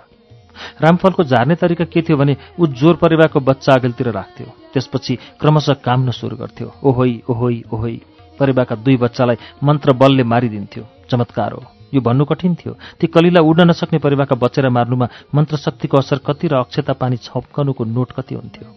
रामफलको 0.81 1.23
झार्ने 1.23 1.55
तरिका 1.55 1.85
के 1.85 2.01
थियो 2.01 2.17
भने 2.17 2.37
ऊ 2.59 2.67
जोर 2.67 2.95
परिवारको 2.95 3.39
बच्चा 3.39 3.73
अघिल्तिर 3.73 4.09
राख्थ्यो। 4.11 4.47
त्यसपछि 4.73 5.15
क्रमशः 5.39 5.73
काम्न 5.85 6.11
सुरु 6.11 6.35
गर्थ्यो। 6.35 6.73
ओहोइ 6.83 7.21
ओहोइ 7.29 7.63
ओहोइ 7.73 8.01
परिवारका 8.39 8.75
दुई 8.75 8.97
बच्चालाई 8.97 9.37
मन्त्र 9.63 9.93
बलले 9.93 10.23
मारिदिन्थ्यो। 10.23 10.83
चमत्कार 11.11 11.51
हो। 11.51 11.63
यो 11.93 12.01
भन्नु 12.01 12.25
कठिन 12.25 12.55
थियो। 12.55 12.77
ती 12.99 13.07
कलिला 13.07 13.41
उड्न 13.41 13.69
नसक्ने 13.69 13.99
परिवारका 13.99 14.35
बचेर 14.35 14.69
मार्नुमा 14.69 15.07
मन्त्रशक्तिको 15.35 15.97
असर 15.97 16.17
कति 16.25 16.47
र 16.47 16.55
अक्षता 16.55 16.93
पानी 16.93 17.17
छप्कनुको 17.17 17.83
नोट 17.85 18.11
कति 18.11 18.35
हुन्थ्यो। 18.35 18.67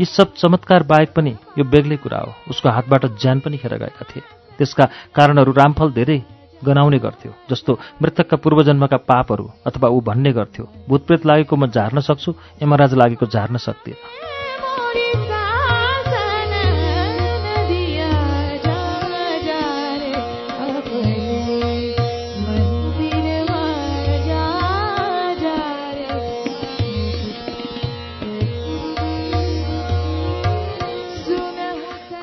यी 0.00 0.04
सब 0.04 0.34
चमत्कार 0.34 0.82
बाहेक 0.82 1.12
पनि 1.14 1.36
यो 1.58 1.64
बेग्लै 1.64 1.96
कुरा 1.96 2.18
हो। 2.18 2.34
उसको 2.50 2.68
हातबाट 2.68 3.06
ज्यान 3.20 3.40
पनि 3.40 3.56
खेर 3.56 3.74
गएका 3.74 4.04
थिए। 4.10 4.22
त्यसका 4.58 4.84
कारणहरू 5.14 5.52
रामफल 5.52 5.90
धेरै 5.92 6.22
गनाउने 6.66 6.98
गर्थ्यो 6.98 7.32
जस्तो 7.50 7.78
मृतकका 8.02 8.36
पूर्वजन्मका 8.36 8.96
पापहरू 9.10 9.50
अथवा 9.66 9.88
ऊ 9.88 10.00
भन्ने 10.00 10.32
गर्थ्यो 10.32 10.64
भूतप्रेत 10.88 11.26
लागेको 11.26 11.56
म 11.56 11.66
झार्न 11.66 12.00
सक्छु 12.00 12.30
यमराज 12.62 12.94
लागेको 12.94 13.26
झार्न 13.26 13.56
सक्दिनँ। 13.66 14.33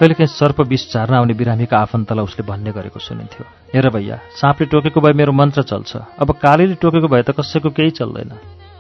कहिलेकाहीँ 0.02 0.34
सर्प 0.34 0.60
विष 0.66 0.84
झार्न 0.94 1.14
आउने 1.14 1.34
बिरामीका 1.38 1.78
आफन्तलाई 1.78 2.26
उसले 2.26 2.42
भन्ने 2.42 2.72
गरेको 2.74 3.00
सुनिन्थ्यो। 3.00 3.46
हेर 3.70 3.90
भैया 3.94 4.16
साँपले 4.34 4.66
टोकेको 4.66 4.98
भए 4.98 5.14
मेरो 5.14 5.32
मन्त्र 5.32 5.62
चल्छ। 5.62 6.18
अब 6.18 6.32
कालीले 6.42 6.76
टोकेको 6.82 7.06
भए 7.06 7.22
त 7.22 7.38
कसैको 7.38 7.70
केही 7.70 7.92
चल्दैन। 8.02 8.34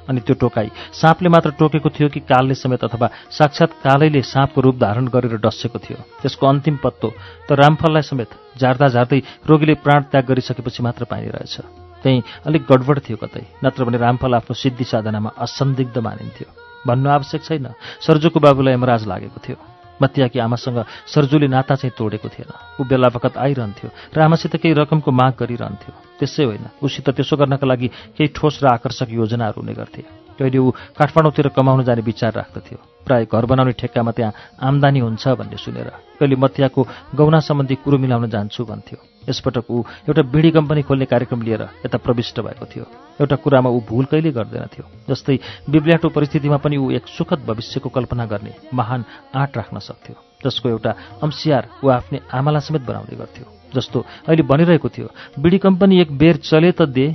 अनि 0.10 0.20
त्यो 0.26 0.34
टोकाई 0.42 0.74
साँपले 0.98 1.30
मात्र 1.30 1.52
टोकेको 1.62 1.90
थियो 1.94 2.10
कि 2.10 2.20
कालले 2.26 2.58
समेत 2.58 2.84
अथवा 2.84 3.10
साक्षात 3.38 3.72
कालैले 3.86 4.22
साँपको 4.26 4.62
रूप 4.66 4.76
धारण 4.82 5.14
गरेर 5.14 5.38
डसेको 5.38 5.78
थियो। 5.78 6.02
त्यसको 6.26 6.42
अन्तिम 6.42 6.82
पत्तो 6.82 7.14
त 7.46 7.54
रामफललाई 7.54 8.02
समेत 8.02 8.58
झार्दा 8.58 8.88
झार्दै 8.90 9.22
रोगीले 9.46 9.78
प्राण 9.86 10.10
त्याग 10.10 10.26
गरिसकेपछि 10.26 10.82
मात्र 10.82 11.06
पाइने 11.06 11.30
रहेछ। 11.38 11.56
त्यहीँ 12.02 12.50
अलिक 12.50 12.66
गडबड 12.66 12.98
थियो 13.06 13.18
कतै 13.22 13.46
नत्र 13.62 13.86
भने 13.86 13.98
रामफल 14.02 14.42
आफ्नो 14.42 14.58
सिद्धि 14.58 14.90
साधनामा 14.90 15.38
असन्दिग्ध 15.38 15.98
मानिन्थ्यो। 16.02 16.50
भन्नु 16.90 17.10
आवश्यक 17.14 17.42
छैन। 17.46 17.78
सर्जुको 18.02 18.40
बाबुलाई 18.42 18.74
यमराज 18.74 19.06
लागेको 19.06 19.38
थियो। 19.38 19.58
मतियाकी 20.02 20.40
आमासँग 20.40 20.78
सर्जुले 21.08 21.48
नाता 21.48 21.76
चाहिँ 21.76 21.94
तोडेको 21.98 22.28
थिएन। 22.30 22.50
ऊ 22.80 22.84
बेला 22.84 23.10
बखत 23.14 23.38
आइरहन्थ्यो 23.38 23.90
र 24.16 24.18
आमासित 24.22 24.56
केही 24.58 24.74
रकमको 24.74 25.12
माग 25.12 25.34
गरिरहन्थ्यो। 25.40 25.94
त्यसै 26.20 26.44
होइन 26.44 26.66
उसित 26.82 27.10
त्यसो 27.10 27.36
गर्नका 27.38 27.68
लागि 27.68 27.88
केही 28.18 28.34
ठोस 28.36 28.64
र 28.64 28.68
आकर्षक 28.68 29.10
योजनाहरू 29.10 29.62
हुने 29.62 29.74
गर्थे। 29.74 30.21
कहिले 30.42 30.58
ऊ 30.58 30.72
काठमाडौँतिर 30.98 31.48
कमाउन 31.54 31.84
जाने 31.86 32.02
विचार 32.02 32.34
राख्दथ्यो। 32.34 32.78
प्राय 33.06 33.26
घर 33.30 33.46
बनाउने 33.46 33.74
ठेक्कामा 33.78 34.12
त्यहाँ 34.18 34.34
आम्दानी 34.58 35.00
हुन्छ 35.06 35.28
भन्ने 35.38 35.58
सुनेर 35.62 35.90
कहिले 36.18 36.36
मतियाको 36.36 36.82
गौना 37.14 37.40
सम्बन्धी 37.46 37.76
कुरो 37.86 37.98
मिलाउन 38.02 38.30
जान्छु 38.30 38.66
भन्थ्यो। 38.66 38.98
यसपटक 39.30 39.70
ऊ 39.70 39.78
एउटा 40.10 40.22
बिडी 40.34 40.50
कम्पनी 40.52 40.82
खोल्ने 40.82 41.06
कार्यक्रम 41.06 41.42
लिएर 41.46 41.62
यता 41.86 41.98
प्रविष्ट 42.02 42.40
भएको 42.42 42.66
थियो। 42.66 42.86
एउटा 43.22 43.36
कुरामा 43.38 43.70
ऊ 43.70 43.80
भूल 43.86 44.06
कहिले 44.10 44.32
गर्दैनथ्यो 44.34 44.86
जस्तै 45.10 45.38
बिब्ल्याटो 45.70 46.10
परिस्थितिमा 46.10 46.58
पनि 46.58 46.78
ऊ 46.78 46.90
एक 46.98 47.06
सुखद 47.08 47.46
भविष्यको 47.46 47.90
कल्पना 47.90 48.26
गर्ने 48.26 48.54
महान 48.74 49.06
आँट 49.38 49.58
राख्न 49.58 49.80
सक्थ्यो 49.80 50.16
जसको 50.42 50.70
एउटा 50.70 50.92
अंशियार 51.22 51.64
ऊ 51.86 51.90
आफ्नै 51.90 52.20
आमालाई 52.34 52.62
समेत 52.66 52.82
बनाउने 52.82 53.16
गर्थ्यो। 53.18 53.46
जस्तो 53.72 54.00
अहिले 54.28 54.44
बनिरहेको 54.44 54.90
थियो 54.90 55.08
बिडी 55.40 55.58
कम्पनी 55.58 56.02
एक 56.02 56.18
बेर 56.18 56.36
चले 56.42 56.72
त 56.72 56.90
दे 56.90 57.06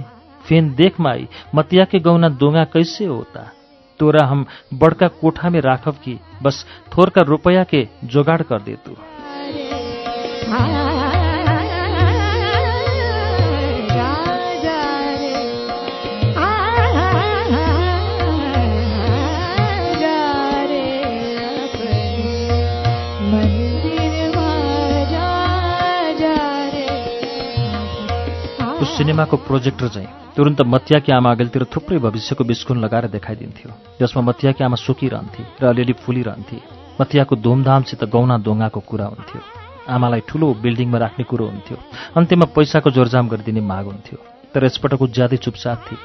फेन 0.48 0.74
देखमा 0.74 1.10
आई 1.10 1.28
मतिया 1.54 1.84
के 1.84 1.98
गौना 1.98 2.28
दोंगा 2.28 2.64
कैसे 2.64 3.04
होता? 3.04 3.52
तोरा 3.98 4.26
हम 4.26 4.46
बड़का 4.74 5.08
कोठा 5.08 5.50
में 5.50 5.60
राखब 5.60 5.94
की 6.04 6.20
बस 6.42 6.64
थोर 6.96 7.10
का 7.10 7.22
रुपया 7.22 7.64
के 7.64 7.88
जोगाड़ 8.04 8.42
कर 8.42 8.62
दे 8.62 8.76
तू। 8.86 8.96
सिनेमाको 28.96 29.36
प्रोजेक्टर 29.36 29.88
चाहिँ। 29.88 30.25
तुरन्त 30.36 30.60
मतियाकी 30.60 31.12
आमा 31.12 31.30
अघिल्तिर 31.30 31.64
थुप्रै 31.64 31.98
भविष्यको 31.98 32.44
बिस्कुन 32.44 32.84
लगाएर 32.84 33.06
देखाइदिन्थ्यो। 33.08 33.72
जसमा 34.00 34.22
मतियाकी 34.22 34.64
आमा 34.64 34.76
सुकिरहन्थे 34.76 35.44
र 35.62 35.66
अलिअलि 35.66 35.92
फुलिरहन्थे। 35.92 36.56
मतियाको 37.00 37.36
धुमधामसित 37.36 38.04
गौना 38.04 38.38
दोङ्गाको 38.38 38.80
कुरा 38.80 39.04
हुन्थ्यो। 39.04 39.40
आमालाई 39.88 40.20
ठुलो 40.28 40.54
बिल्डिङमा 40.54 40.98
राख्ने 40.98 41.24
कुरो 41.24 41.46
हुन्थ्यो। 41.46 41.76
अन्त्यमा 42.16 42.46
पैसाको 42.56 42.90
जोरजाम 42.90 43.28
गरिदिने 43.28 43.60
माग 43.60 43.84
हुन्थ्यो। 43.84 44.18
तर 44.54 44.64
यसपटक 44.64 45.02
ऊ 45.02 45.06
ज्यादै 45.06 45.36
चुपचाप 45.36 45.84
थिए। 45.92 45.98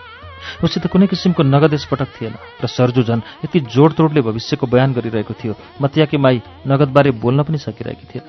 उसित 0.63 0.87
कुनै 0.87 1.07
किसिमको 1.07 1.43
नगद 1.43 1.73
यसपटक 1.73 2.07
थिएन 2.21 2.33
र 2.63 2.67
सर्जु 2.67 3.03
झन् 3.03 3.19
यति 3.19 3.59
जोडतोडले 3.59 4.21
भविष्यको 4.21 4.67
बयान 4.67 4.93
गरिरहेको 4.93 5.33
थियो। 5.33 5.55
मतियाकी 5.81 6.17
माई 6.17 6.41
नगदबारे 6.67 7.11
बोल्न 7.11 7.43
पनि 7.43 7.57
सकिरहेकी 7.57 8.07
थिएन। 8.15 8.23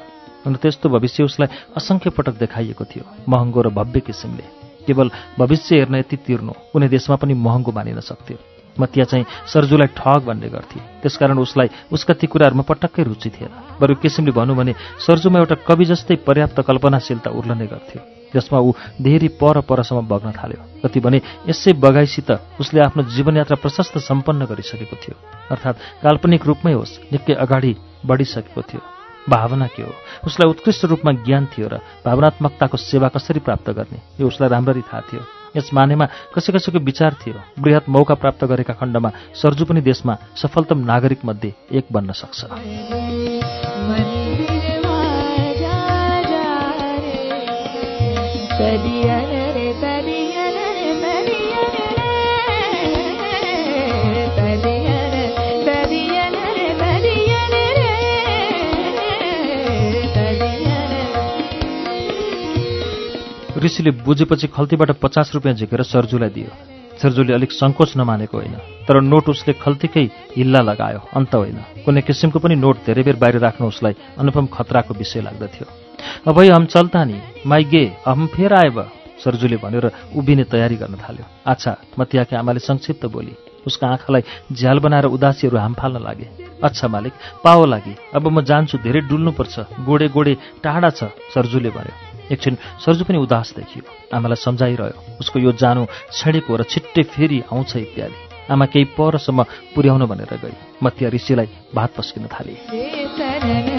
अनि 0.46 0.54
त्यस्तो 0.54 0.88
भविष्य 0.88 1.24
उसलाई 1.24 1.48
असङ्ख्य 1.76 2.10
पटक 2.10 2.34
देखाइएको 2.34 2.84
थियो। 2.84 3.04
महँगो 3.28 3.62
र 3.62 3.68
भव्य 3.68 4.00
किसिमले। 4.00 4.61
केवल 4.86 5.10
भविष्य 5.38 5.76
हेर्न 5.76 5.94
यति 5.94 6.16
तिर्नु 6.16 6.52
कुनै 6.72 6.88
देशमा 6.88 7.16
पनि 7.16 7.34
महँगो 7.34 7.72
मानिन 7.72 8.00
सक्थ्यो। 8.00 8.38
मतिया 8.72 9.04
चाहिँ 9.04 9.24
सर्जुलाई 9.52 9.88
ठग 9.92 10.24
भन्ने 10.24 10.48
गर्थे। 10.48 10.80
त्यसकारण 11.02 11.38
उसलाई 11.38 11.68
उसका 11.92 12.14
ती 12.14 12.26
कुराहरूमा 12.26 12.64
पटक्कै 12.64 13.02
रुचि 13.04 13.30
थिएन। 13.30 13.52
बरु 13.80 13.94
किसिमले 14.00 14.32
भनौँ 14.32 14.56
भने 14.56 14.72
सर्जुमा 14.98 15.38
एउटा 15.38 15.56
कवि 15.68 15.84
जस्तै 15.84 16.16
पर्याप्त 16.24 16.60
कल्पनाशीलता 16.64 17.30
उर्लने 17.30 17.66
गर्थ्यो 17.68 18.00
जसमा 18.32 18.58
ऊ 18.58 18.72
धेरै 18.96 19.28
पर 19.36 19.60
परसम्म 19.68 20.08
बग्न 20.08 20.32
थाल्यो। 20.32 20.80
कति 20.80 21.00
भने 21.04 21.20
यसै 21.48 21.72
बगाइसित 21.76 22.30
उसले 22.60 22.80
आफ्नो 22.80 23.02
जीवनयात्रा 23.12 23.60
प्रशस्त 23.60 23.98
सम्पन्न 24.00 24.48
गरिसकेको 24.48 24.96
थियो। 24.96 25.16
अर्थात् 25.52 25.76
काल्पनिक 26.02 26.46
रूपमै 26.46 26.72
होस् 26.72 27.12
निकै 27.12 27.34
अगाडि 27.36 27.72
बढिसकेको 28.08 28.62
थियो। 28.62 28.80
भावना 29.28 29.66
के 29.66 29.82
हो। 29.82 29.92
उसलाई 30.26 30.50
उत्कृष्ट 30.50 30.84
रूपमा 30.84 31.12
ज्ञान 31.12 31.46
थियो 31.46 31.68
र 31.68 31.78
भावनात्मकताको 32.06 32.76
सेवा 32.76 33.08
कसरी 33.08 33.40
प्राप्त 33.40 33.70
गर्ने 33.70 33.98
यो 34.20 34.26
उसलाई 34.26 34.50
राम्ररी 34.50 34.80
थाहा 34.80 35.00
थियो। 35.00 35.20
यस 35.56 35.70
मानेमा 35.74 36.08
कसै 36.34 36.52
कसैको 36.52 36.78
विचार 36.78 37.14
थियो। 37.14 37.62
वृहत 37.62 37.88
मौका 37.88 38.14
प्राप्त 38.14 38.44
गरेका 38.44 38.74
खण्डमा 38.74 39.10
सर्जु 39.34 39.64
पनि 39.64 39.80
देशमा 39.80 40.16
सफलतम 40.36 40.78
नागरिक 40.78 41.24
मध्ये 41.24 41.54
एक 41.72 41.84
बन्न 41.92 42.12
सक्छ। 42.12 42.44
ऋषिले 63.62 63.90
बुझेपछि 64.02 64.46
खल्तीबाट 64.46 64.90
पचास 65.02 65.30
रुपियाँ 65.34 65.54
झिकेर 65.54 65.82
सर्जुलाई 65.82 66.30
दियो। 66.30 66.50
सर्जुले 67.02 67.32
अलिक 67.34 67.52
सङ्कोच 67.52 67.96
नमानेको 67.96 68.36
होइन 68.38 68.56
तर 68.86 69.00
नोट 69.00 69.28
उसले 69.28 69.52
खल्तीकै 69.54 70.04
हिल्ला 70.36 70.60
लगायो 70.60 71.00
अन्त 71.14 71.34
होइन। 71.34 71.58
कुनै 71.84 72.00
किसिमको 72.02 72.38
पनि 72.38 72.54
नोट 72.54 72.76
धेरै 72.86 73.02
बेर 73.02 73.16
बाहिर 73.16 73.38
राख्नु 73.38 73.66
उसलाई 73.66 73.94
अनुपम 74.18 74.46
खतराको 74.46 74.94
विषय 74.94 75.20
लाग्दथ्यो। 75.20 75.66
अब 76.28 76.38
हम 76.38 76.64
चल्ता 76.66 77.04
नि। 77.04 77.18
माइगे 77.46 77.84
हम 78.06 78.26
फेर 78.26 78.52
आए 78.52 78.70
ब। 78.70 78.90
सर्जुले 79.24 79.56
भनेर 79.56 79.90
उभिने 80.16 80.44
तयारी 80.44 80.76
गर्न 80.76 80.94
थाल्यो। 80.98 81.24
आच्छा 81.46 81.72
मतियाकी 81.98 82.36
आमाले 82.36 82.60
संक्षिप्त 82.60 83.06
बोली। 83.06 83.34
उसका 83.66 83.86
आँखालाई 83.86 84.22
झ्याल 84.52 84.78
बनाएर 84.78 85.06
उदासीहरू 85.06 85.58
हाम 85.58 85.74
फाल्न 85.74 86.02
लागे। 86.02 86.26
अच्छा 86.62 86.88
मालिक 86.88 87.12
पाओ 87.44 87.66
लागि। 87.66 87.94
अब 88.14 88.28
म 88.28 88.42
जान्छु 88.42 88.78
धेरै 88.78 89.00
डुल्नुपर्छ। 89.06 89.58
गोडे 89.86 90.08
गोडे 90.08 90.34
टाढा 90.62 90.90
छ 90.90 91.04
सर्जुले 91.34 91.70
भन्यो। 91.70 92.11
एकछिन 92.30 92.54
सर्जु 92.84 93.04
पनि 93.04 93.18
उदास 93.18 93.54
देखियो। 93.56 94.16
आमालाई 94.16 94.36
सम्झाइरह्यो 94.36 95.18
उसको 95.20 95.38
यो 95.38 95.52
जानु 95.52 95.86
छेडेको 96.12 96.56
र 96.56 96.62
छिट्टै 96.62 97.02
फेरि 97.02 97.42
आउँछ 97.52 97.76
इत्यादि। 97.76 98.18
आमा 98.52 98.66
केही 98.66 98.84
परसम्म 98.98 99.42
पुर्याउन 99.74 100.06
भनेर 100.06 100.32
गई। 100.42 100.54
मतिया 100.82 101.08
ऋषिलाई 101.10 101.48
भात 101.74 101.90
पस्किन 101.98 102.26
थाले। 102.26 103.71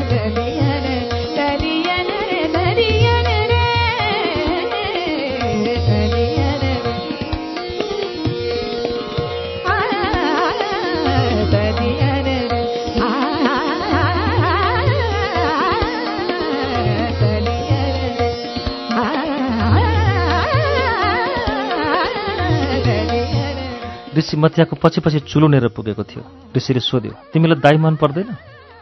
ऋषि 24.17 24.38
मतियाको 24.38 24.76
पछि 24.76 25.02
पछि 25.02 25.19
चुलुनेर 25.19 25.67
पुगेको 25.76 26.04
थियो। 26.04 26.23
ऋषिले 26.58 26.80
सोध्यो 26.80 27.12
तिमीलाई 27.34 27.60
दाई 27.60 27.78
मन 27.78 27.95
पर्दैन? 27.95 28.36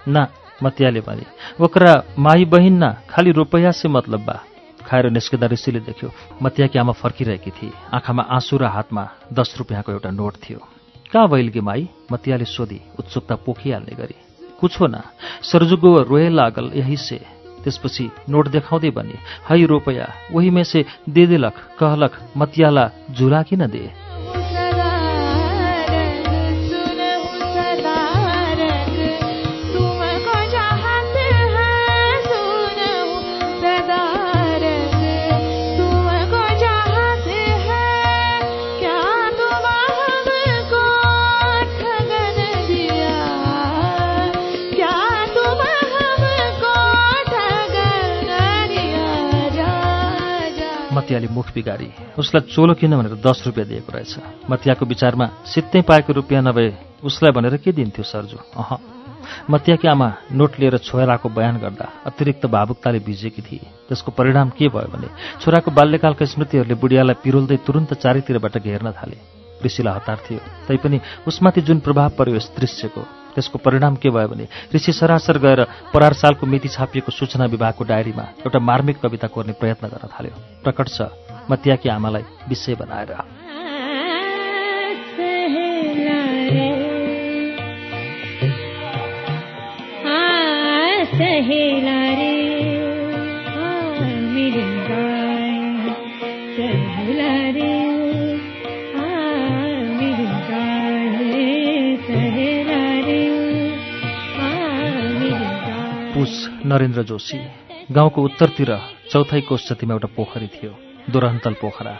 ना 0.07 0.27
मतियाले 0.63 1.01
भने 1.01 1.25
ओकरा 1.59 1.93
माई 2.19 2.45
बहिन 2.45 2.77
ना 2.77 2.89
खालि 3.09 3.31
रुपैयाँ 3.31 3.71
से 3.71 3.87
मतलब 3.87 4.25
बा। 4.25 4.37
खाएर 4.85 5.09
निस्किँदा 5.09 5.47
ऋषिले 5.47 5.79
देख्यो 5.79 6.11
मतियाकी 6.41 6.79
आमा 6.79 6.93
फर्किरहेकी 6.93 7.51
थिए। 7.51 7.71
आँखामा 7.93 8.23
आँसु 8.29 8.57
र 8.57 8.65
हातमा 8.65 9.03
दस 9.33 9.55
रुपियाँको 9.57 9.91
एउटा 9.91 10.09
नोट 10.11 10.35
थियो। 10.43 10.59
कहाँ 11.13 11.27
भइल्गे 11.29 11.61
माई? 11.61 11.87
मतियाले 12.11 12.45
सोधी 12.45 12.81
उत्सुकता 12.99 13.35
पोखिहाल्ने 13.35 13.95
गरी। 13.95 14.15
कुछो 14.59 14.87
न 14.87 15.01
सरजुगो 15.41 16.01
रोए 16.01 16.29
लागल 16.29 16.71
यही 16.75 16.97
से 16.97 17.19
त्यसपछि 17.63 18.09
नोट 18.29 18.47
देखाउँदै 18.47 18.89
भने 18.89 19.17
है 19.49 19.65
रुपैयाँ 19.65 20.07
वही 20.33 20.49
में 20.49 20.63
से 20.63 20.85
दे 21.09 21.25
देलक 21.27 21.53
कहलक 21.79 22.11
मतियाला 22.37 22.89
झुला 23.11 23.41
किन 23.43 23.67
दे? 23.67 24.10
मतियाले 51.11 51.27
मुख 51.27 51.47
बिगारी। 51.53 51.91
उसलाई 52.19 52.55
चोलो 52.55 52.73
किन 52.73 52.95
भनेर 52.95 53.19
दस 53.19 53.43
रुपियाँ 53.45 53.67
दिएको 53.67 53.91
रहेछ। 53.91 54.15
मतियाको 54.49 54.85
विचारमा 54.85 55.25
सित्तै 55.43 55.81
पाएको 55.81 56.13
रुपियाँ 56.13 56.41
नभए 56.41 56.71
उसलाई 57.03 57.31
भनेर 57.31 57.57
के 57.57 57.71
दिन्थ्यो 57.71 58.03
सरजु? 58.03 58.37
अह। 58.55 58.79
मतियाकी 59.49 59.87
आमा 59.87 60.07
नोट 60.31 60.51
लिएर 60.59 60.77
छोराको 60.77 61.29
बयान 61.29 61.59
गर्दा 61.59 61.87
अतिरिक्त 62.07 62.45
भावुकताले 62.47 62.99
भिजेकी 62.99 63.41
थिए। 63.41 63.67
त्यसको 63.91 64.11
परिणाम 64.11 64.49
के 64.55 64.71
भयो 64.71 64.87
भने 64.87 65.07
छोराको 65.43 65.71
बाल्यकालका 65.71 66.25
स्मृतिहरूले 66.25 66.75
बुढियालाई 66.79 67.15
पिरोल्दै 67.23 67.57
तुरन्त 67.67 67.93
चारैतिरबाट 67.93 68.55
घेर्न 68.57 68.91
थाले। 68.91 69.17
ऋषिलाई 69.65 69.93
हतार 69.93 70.17
थियो। 70.23 70.39
तैपनि 70.67 70.99
उसमाथि 71.27 71.61
जुन 71.61 71.79
प्रभाव 71.79 72.09
पर्यो 72.09 72.35
यस 72.35 72.51
दृश्यको 72.55 73.20
त्यसको 73.35 73.57
परिणाम 73.57 73.95
के 73.95 74.09
भयो 74.09 74.27
भने 74.27 74.47
ऋषि 74.75 74.93
सरासर 74.93 75.37
गएर 75.37 75.63
परार 75.93 76.13
सालको 76.13 76.47
मिति 76.47 76.69
छापिएको 76.69 77.11
सूचना 77.11 77.45
विभागको 77.45 77.83
डायरीमा 77.83 78.23
एउटा 78.39 78.59
मार्मिक 78.59 78.99
कविता 79.01 79.27
कोर्ने 79.27 79.53
प्रयत्न 79.53 79.87
गर्न 79.87 80.07
थाल्यो। 80.07 80.35
प्रकट 80.63 80.87
छ 80.87 81.01
मतियाकी 81.51 81.89
आमालाई 81.89 82.23
विषय 82.49 82.75
बनाएर। 82.75 83.15
सहेला 91.11 91.99
रे 92.13 92.40
नरेन्द्र 106.61 107.01
जोशी 107.03 107.37
गाउँको 107.89 108.21
उत्तरतिर 108.21 108.69
चौथाइ 109.11 109.41
कोष 109.49 109.61
जतिमा 109.69 109.93
एउटा 109.93 110.07
पोखरी 110.13 110.47
थियो 110.47 110.71
दोरहन्तल 111.09 111.53
पोखरा। 111.57 111.93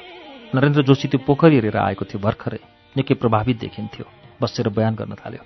नरेन्द्र 0.54 0.82
जोशी 0.86 1.08
त्यो 1.08 1.20
पोखरी 1.26 1.56
हेरेर 1.56 1.78
आएको 1.78 2.06
थियो 2.06 2.22
भर्खरै 2.22 2.60
निकै 2.96 3.14
प्रभावित 3.18 3.58
देखिन्थ्यो 3.58 4.06
बसेर 4.38 4.70
बयान 4.70 4.94
गर्न 5.02 5.18
थाल्यो। 5.18 5.42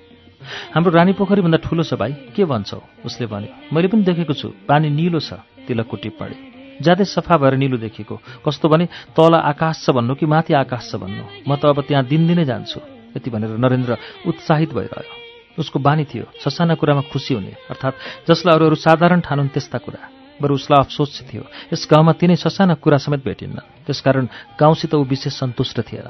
हाम्रो 0.76 0.92
रानी 0.92 1.14
पोखरीभन्दा 1.16 1.58
ठुलो 1.64 1.84
छ 1.88 1.96
भाइ 1.96 2.36
के 2.36 2.44
भन्छौ? 2.44 2.80
उसले 3.08 3.26
भन्यो। 3.32 3.72
मैले 3.72 3.88
पनि 3.88 4.04
देखेको 4.04 4.34
छु 4.36 4.52
पानी 4.68 4.92
निलो 4.92 5.20
छ 5.24 5.40
तिलकको 5.64 5.96
टिप्पणी 5.96 6.36
ज्यादै 6.84 7.08
सफा 7.08 7.40
भएर 7.40 7.56
निलो 7.56 7.78
देखेको 7.80 8.44
कस्तो 8.44 8.68
भने 8.68 8.86
तल 9.16 9.34
आकाश 9.40 9.76
छ 9.80 9.96
भन्नु 9.96 10.16
कि 10.20 10.26
माथि 10.28 10.54
आकाश 10.60 10.92
छ 10.92 11.00
भन्नु? 11.00 11.24
म 11.48 11.56
त 11.56 11.72
अब 11.72 11.88
त्यहाँ 11.88 12.04
दिनदिनै 12.04 12.46
जान्छु। 12.52 12.80
यति 13.16 13.30
भनेर 13.32 13.56
नरेन्द्र 13.64 13.96
उत्साहित 14.28 14.76
भइरह्यो। 14.76 15.25
उसको 15.60 15.80
बानी 15.80 16.04
थियो। 16.04 16.26
ससाना 16.44 16.76
कुरामा 16.76 17.02
खुसी 17.02 17.34
हुने। 17.34 17.56
अर्थात् 17.70 17.96
जसलाई 18.30 18.56
अरू 18.56 18.66
अरू 18.66 18.76
साधारण 18.76 19.20
ठानुन् 19.20 19.50
त्यस्ता 19.50 19.78
कुरा। 19.78 20.10
बरु 20.42 20.56
उसलाई 20.56 20.84
अफसोस 20.84 21.24
थियो। 21.34 21.44
यस 21.74 21.88
गाउँमा 21.92 22.12
तिनै 22.12 22.36
ससाना 22.36 22.74
कुरा 22.74 22.98
समेत 22.98 23.24
भेटिन्न। 23.24 23.60
त्यसकारण 23.88 24.28
गाउँसित 24.60 24.96
ऊ 24.96 25.04
विशेष 25.04 25.34
सन्तुष्ट 25.34 25.82
थिएन। 25.82 26.08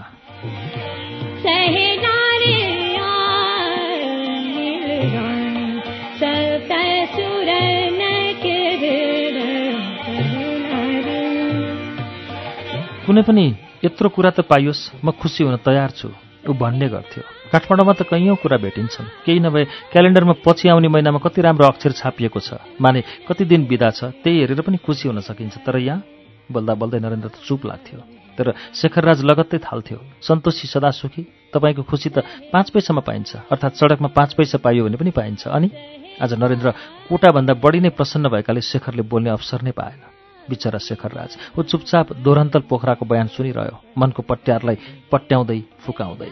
कुनै 13.05 13.21
पनि 13.21 13.55
यत्रो 13.85 14.09
कुरा 14.09 14.29
त 14.29 14.39
पाइयोस्। 14.39 15.05
म 15.05 15.11
खुसी 15.11 15.43
हुन 15.43 15.57
तयार 15.57 15.91
छु। 15.91 16.24
ऊ 16.47 16.53
भन्ने 16.53 16.87
गर्थ्यो। 16.89 17.23
काठमाडौँमा 17.51 17.93
त 17.93 18.01
कैयौँ 18.05 18.35
कुरा 18.37 18.57
भेटिन्छन्। 18.57 19.25
केही 19.25 19.39
नभए 19.39 19.63
क्यालेन्डरमा 19.91 20.35
पछि 20.45 20.69
आउने 20.69 20.87
महिनामा 20.87 21.19
कति 21.19 21.41
राम्रो 21.41 21.67
अक्षर 21.67 21.91
छापिएको 21.91 22.39
छ। 22.39 22.61
माने 22.81 23.03
कति 23.27 23.45
दिन 23.45 23.65
बिदा 23.65 23.89
छ 23.89 24.13
त्यही 24.23 24.39
हेरेर 24.39 24.61
पनि 24.61 24.77
खुसी 24.77 25.09
हुन 25.09 25.19
सकिन्छ। 25.21 25.57
तर 25.65 25.77
यहाँ 25.77 26.03
बोल्दा 26.51 26.73
बोल्दै 26.77 26.99
नरेन्द्र 26.99 27.29
त 27.33 27.37
चुप 27.41 27.65
लाग्थ्यो। 27.65 27.99
तर 28.37 28.53
शेखरराज 28.75 29.23
लगत्तै 29.23 29.57
थाल्थ्यो। 29.63 29.99
सन्तोषी 30.21 30.67
सदा 30.67 30.91
सुखी। 30.91 31.23
तपाईँको 31.53 31.83
खुसी 31.87 32.09
त 32.09 32.21
पाँच 32.51 32.69
पैसामा 32.69 33.01
पाइन्छ। 33.01 33.47
अर्थात् 33.47 33.79
सडकमा 33.79 34.09
पाँच 34.11 34.33
पैसा 34.35 34.57
पाइयो 34.59 34.85
भने 34.85 34.97
पनि 34.97 35.11
पाइन्छ। 35.15 35.47
अनि 35.47 35.67
आज 36.21 36.33
नरेन्द्र 36.35 36.69
कोटाभन्दा 37.09 37.53
बढी 37.63 37.79
नै 37.79 37.89
प्रसन्न 37.95 38.29
भएकाले 38.29 38.61
शेखरले 38.61 39.03
बोल्ने 39.07 39.29
अवसर 39.29 39.61
नै 39.63 39.71
पाएन। 39.71 40.14
बिचरा 40.49 40.79
शेखरराज 40.79 41.31
ऊ 41.57 41.63
चुपचाप 41.63 42.13
दोरन्तल 42.25 42.61
पोखराको 42.69 43.05
बयान 43.05 43.27
सुनिरह्यो। 43.27 43.75
मनको 43.97 44.21
पट्यारलाई 44.21 44.77
पट्याउँदै 45.11 45.59
फुकाउँदै। 45.85 46.31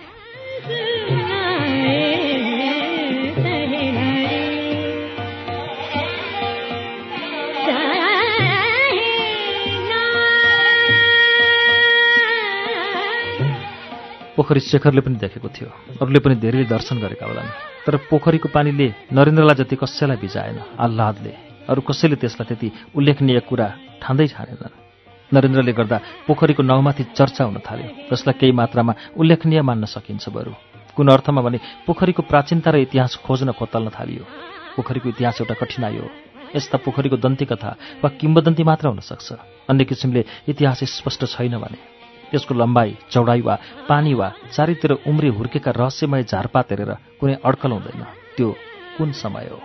पोखरी 14.34 14.60
शेखरले 14.60 15.02
पनि 15.02 15.16
देखेको 15.16 15.48
थियो। 15.48 15.70
अरूले 16.02 16.20
पनि 16.20 16.36
धेरैले 16.36 16.66
दर्शन 16.66 16.98
गरेका 16.98 17.26
होलान्। 17.26 17.54
तर 17.86 17.98
पोखरीको 18.10 18.50
पानीले 18.50 18.88
नरेन्द्रलाई 19.14 19.56
जति 19.56 19.76
कसैलाई 19.76 20.18
भिजाएन 20.18 20.58
आह्लादले। 20.80 21.34
अरू 21.70 21.82
कसैले 21.82 22.16
त्यसलाई 22.16 22.48
त्यति 22.50 22.68
उल्लेखनीय 22.98 23.40
कुरा 23.40 23.68
ठान्दै 24.04 24.28
ठानेनन् 24.36 24.76
नरेन्द्रले 25.32 25.74
गर्दा 25.74 25.98
पोखरीको 26.28 26.64
नाउँमाथि 26.64 27.04
चर्चा 27.18 27.44
हुन 27.48 27.58
थाल्यो। 27.64 27.90
जसलाई 28.12 28.36
केही 28.40 28.52
मात्रामा 28.52 28.94
उल्लेखनीय 29.18 29.62
मान्न 29.64 29.86
सकिन्छ 29.88 30.30
बरु। 30.30 30.52
कुन 30.94 31.08
अर्थमा 31.10 31.42
भने 31.42 31.58
पोखरीको 31.88 32.22
प्राचीनता 32.30 32.70
र 32.70 32.86
इतिहास 32.86 33.24
खोज्न 33.26 33.52
खोतल्न 33.58 33.90
थालियो। 33.90 34.24
पोखरीको 34.76 35.10
इतिहास 35.10 35.42
एउटा 35.42 35.56
कठिनाइ 35.58 35.98
हो। 35.98 36.08
यस्ता 36.54 36.78
पोखरीको 36.86 37.18
दन्ती 37.18 37.46
कथा 37.50 37.72
वा 38.04 38.10
किम्बदन्ती 38.14 38.64
मात्र 38.64 38.94
हुन 38.94 39.00
सक्छ 39.02 39.32
अन्य 39.70 39.84
किसिमले 39.90 40.22
इतिहास 40.50 40.84
स्पष्ट 41.02 41.26
छैन 41.34 41.58
भने। 41.58 41.78
त्यसको 42.30 42.54
लम्बाइ 42.54 42.90
चौडाइ 43.10 43.42
वा 43.42 43.56
पानी 43.90 44.14
वा 44.14 44.28
चारैतिर 44.54 44.92
उम्री 45.10 45.30
हुर्केका 45.34 45.72
रहस्यमय 45.72 46.24
झारपात 46.30 46.72
हेरेर 46.72 46.92
कुनै 47.20 47.36
अड्कल 47.42 47.72
हुँदैन। 47.72 48.02
त्यो 48.38 48.50
कुन 48.98 49.12
समय 49.18 49.50
हो? 49.50 49.58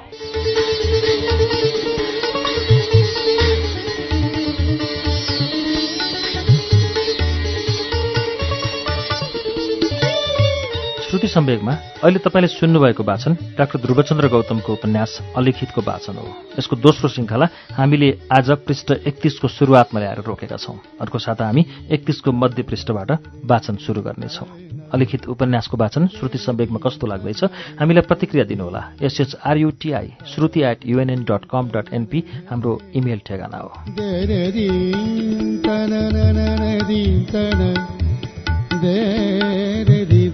श्रुति 11.19 11.35
सम्वेगमा 11.35 11.73
अहिले 12.07 12.19
तपाईँले 12.23 12.47
सुन्नुभएको 12.47 13.03
वाचन 13.03 13.59
डाक्टर 13.59 13.79
ध्रुवचन्द्र 13.83 14.29
गौतमको 14.31 14.71
उपन्यास 14.73 15.35
अलिखितको 15.35 15.83
वाचन 15.83 16.14
हो। 16.14 16.27
यसको 16.55 16.77
दोस्रो 16.79 17.09
श्रृङ्खला 17.11 17.47
हामीले 17.75 18.09
आज 18.31 18.51
पृष्ठ 18.62 19.03
एकतिसको 19.03 19.49
सुरुवातमा 19.51 19.99
ल्याएर 19.99 20.23
रोकेका 20.23 20.57
छौँ। 20.57 20.79
अर्को 21.03 21.19
साता 21.19 21.45
हामी 21.45 21.91
एकतिसको 21.91 22.31
मध्य 22.31 22.62
पृष्ठबाट 22.62 23.11
वाचन 23.51 23.75
सुरु 23.83 24.01
गर्नेछौँ। 24.03 24.47
अलिखित 24.95 25.27
उपन्यासको 25.27 25.77
वाचन 25.77 26.07
श्रुति 26.07 26.39
सम्वेगमा 26.39 26.79
कस्तो 26.87 27.07
लाग्दैछ 27.11 27.45
हामीलाई 27.83 28.07
प्रतिक्रिया 28.07 28.45
दिनुहोला। 28.47 28.83
S H R U T I 29.03 30.09
Shruti 30.31 30.61
at 30.62 30.87
UNN 30.87 31.27
dot 31.27 31.51
com 31.51 31.64
dot 31.75 31.87
NP 31.99 32.47
हाम्रो 32.47 32.79
इमेल 32.95 33.21
ठेगाना 33.27 33.59
हो। 33.59 33.71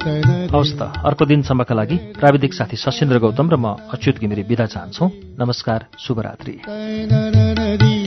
हवस् 0.04 0.76
त 0.76 0.92
अर्को 1.04 1.24
दिनसम्मका 1.24 1.74
लागि 1.74 1.96
प्राविधिक 2.20 2.54
साथी 2.54 2.76
सशेन्द्र 2.76 3.18
गौतम 3.18 3.48
र 3.48 3.56
म 3.56 3.88
अच्युत 3.88 4.20
घिमिरे 4.20 4.42
बिदा 4.44 4.66
चाहन्छौ। 4.66 5.10
नमस्कार 5.40 5.86
शुभरात्रि। 5.98 8.03